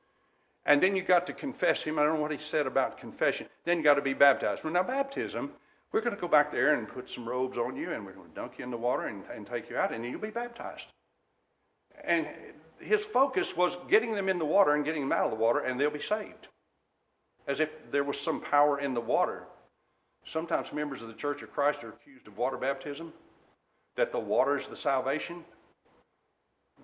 [0.65, 1.97] And then you got to confess him.
[1.97, 3.47] I don't know what he said about confession.
[3.65, 4.63] Then you got to be baptized.
[4.63, 5.51] Well, now baptism,
[5.91, 8.29] we're going to go back there and put some robes on you, and we're going
[8.29, 10.87] to dunk you in the water and, and take you out, and you'll be baptized.
[12.03, 12.27] And
[12.79, 15.59] his focus was getting them in the water and getting them out of the water,
[15.59, 16.47] and they'll be saved.
[17.47, 19.43] As if there was some power in the water.
[20.23, 23.11] Sometimes members of the Church of Christ are accused of water baptism,
[23.95, 25.43] that the water is the salvation.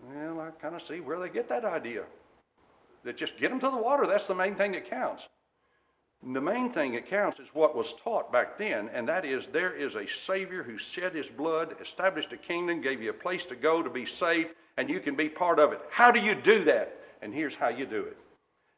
[0.06, 2.04] Well, I kind of see where they get that idea
[3.04, 4.06] that just get them to the water.
[4.06, 5.30] That's the main thing that counts.
[6.24, 9.74] The main thing that counts is what was taught back then, and that is there
[9.74, 13.56] is a Savior who shed his blood, established a kingdom, gave you a place to
[13.56, 15.82] go to be saved, and you can be part of it.
[15.90, 17.00] How do you do that?
[17.22, 18.18] And here's how you do it.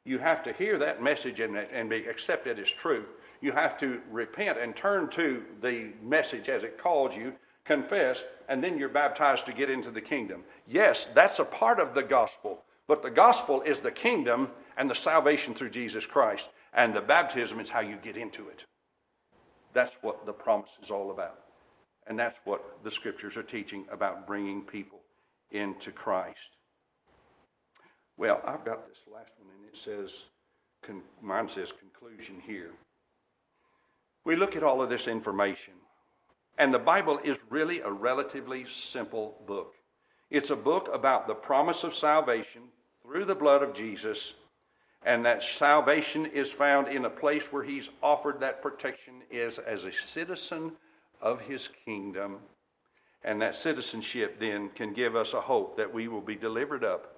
[0.06, 3.06] You have to hear that message and, and be, accept it as true.
[3.42, 7.34] You have to repent and turn to the message as it calls you,
[7.64, 10.44] confess, and then you're baptized to get into the kingdom.
[10.68, 12.64] Yes, that's a part of the gospel.
[12.88, 16.50] But the gospel is the kingdom and the salvation through Jesus Christ.
[16.74, 18.66] And the baptism is how you get into it.
[19.74, 21.40] That's what the promise is all about.
[22.08, 25.00] And that's what the scriptures are teaching about bringing people
[25.52, 26.58] into Christ.
[28.18, 30.24] Well, I've got this last one, and it says,
[30.82, 32.72] con- mine says conclusion here.
[34.26, 35.74] We look at all of this information,
[36.58, 39.76] and the Bible is really a relatively simple book.
[40.30, 42.64] It's a book about the promise of salvation
[43.02, 44.34] through the blood of Jesus,
[45.06, 49.86] and that salvation is found in a place where he's offered that protection is as
[49.86, 50.74] a citizen
[51.22, 52.38] of his kingdom.
[53.24, 57.16] And that citizenship then can give us a hope that we will be delivered up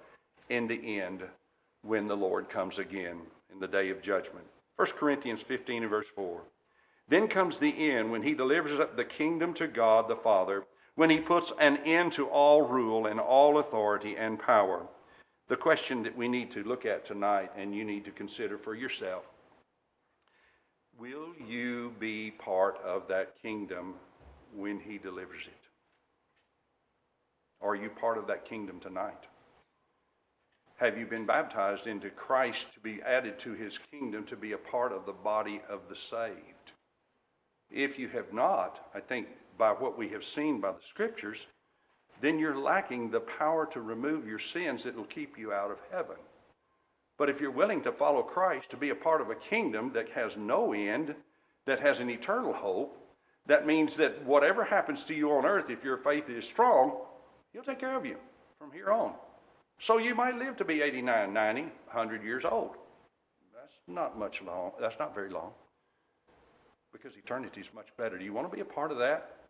[0.48, 1.24] in the end
[1.82, 3.20] when the Lord comes again
[3.52, 4.46] in the day of judgment.
[4.76, 6.40] 1 Corinthians 15 and verse 4.
[7.08, 10.64] Then comes the end when he delivers up the kingdom to God the Father,
[10.94, 14.86] when he puts an end to all rule and all authority and power
[15.48, 18.74] the question that we need to look at tonight and you need to consider for
[18.74, 19.24] yourself
[20.98, 23.94] Will you be part of that kingdom
[24.54, 25.68] when he delivers it?
[27.60, 29.26] Are you part of that kingdom tonight?
[30.76, 34.58] Have you been baptized into Christ to be added to his kingdom to be a
[34.58, 36.72] part of the body of the saved?
[37.70, 41.46] If you have not, I think by what we have seen by the scriptures,
[42.22, 45.78] then you're lacking the power to remove your sins that will keep you out of
[45.90, 46.16] heaven.
[47.18, 50.08] But if you're willing to follow Christ, to be a part of a kingdom that
[50.10, 51.16] has no end,
[51.66, 52.96] that has an eternal hope,
[53.46, 56.96] that means that whatever happens to you on earth, if your faith is strong,
[57.52, 58.16] He'll take care of you
[58.58, 59.14] from here on.
[59.78, 62.76] So you might live to be 89, 90, 100 years old.
[63.52, 64.72] That's not much long.
[64.80, 65.50] That's not very long.
[66.92, 68.16] Because eternity is much better.
[68.16, 69.41] Do you want to be a part of that?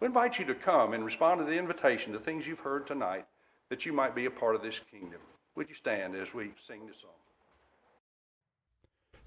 [0.00, 3.26] We invite you to come and respond to the invitation, to things you've heard tonight,
[3.68, 5.20] that you might be a part of this kingdom.
[5.54, 7.10] Would you stand as we sing this song?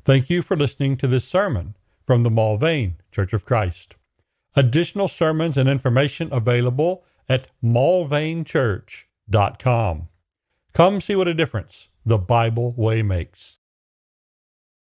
[0.04, 3.94] Thank you for listening to this sermon from the Mulvane Church of Christ.
[4.56, 10.08] Additional sermons and information available at mulvanechurch.com.
[10.74, 13.58] Come see what a difference the Bible way makes.